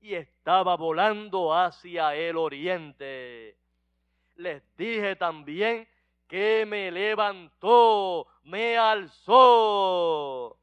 y 0.00 0.14
estaba 0.14 0.76
volando 0.76 1.54
hacia 1.54 2.14
el 2.14 2.36
oriente. 2.36 3.56
Les 4.36 4.62
dije 4.76 5.14
también 5.16 5.86
que 6.26 6.64
me 6.66 6.90
levantó, 6.90 8.26
me 8.44 8.76
alzó. 8.76 10.56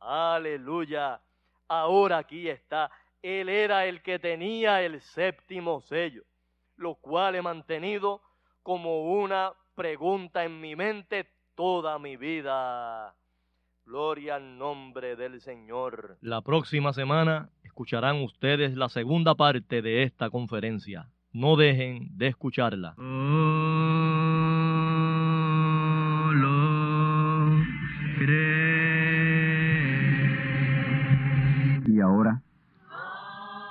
Aleluya. 0.00 1.20
Ahora 1.68 2.18
aquí 2.18 2.48
está. 2.48 2.90
Él 3.22 3.48
era 3.48 3.86
el 3.86 4.02
que 4.02 4.18
tenía 4.18 4.82
el 4.82 5.00
séptimo 5.00 5.80
sello, 5.80 6.22
lo 6.76 6.94
cual 6.94 7.34
he 7.34 7.42
mantenido 7.42 8.22
como 8.62 9.12
una 9.12 9.52
pregunta 9.74 10.44
en 10.44 10.60
mi 10.60 10.76
mente 10.76 11.26
toda 11.54 11.98
mi 11.98 12.16
vida. 12.16 13.14
Gloria 13.84 14.36
al 14.36 14.58
nombre 14.58 15.16
del 15.16 15.40
Señor. 15.40 16.18
La 16.20 16.42
próxima 16.42 16.92
semana 16.92 17.50
escucharán 17.62 18.22
ustedes 18.22 18.76
la 18.76 18.88
segunda 18.88 19.34
parte 19.34 19.82
de 19.82 20.02
esta 20.02 20.30
conferencia. 20.30 21.10
No 21.32 21.56
dejen 21.56 22.16
de 22.16 22.28
escucharla. 22.28 22.94
Y 22.98 23.77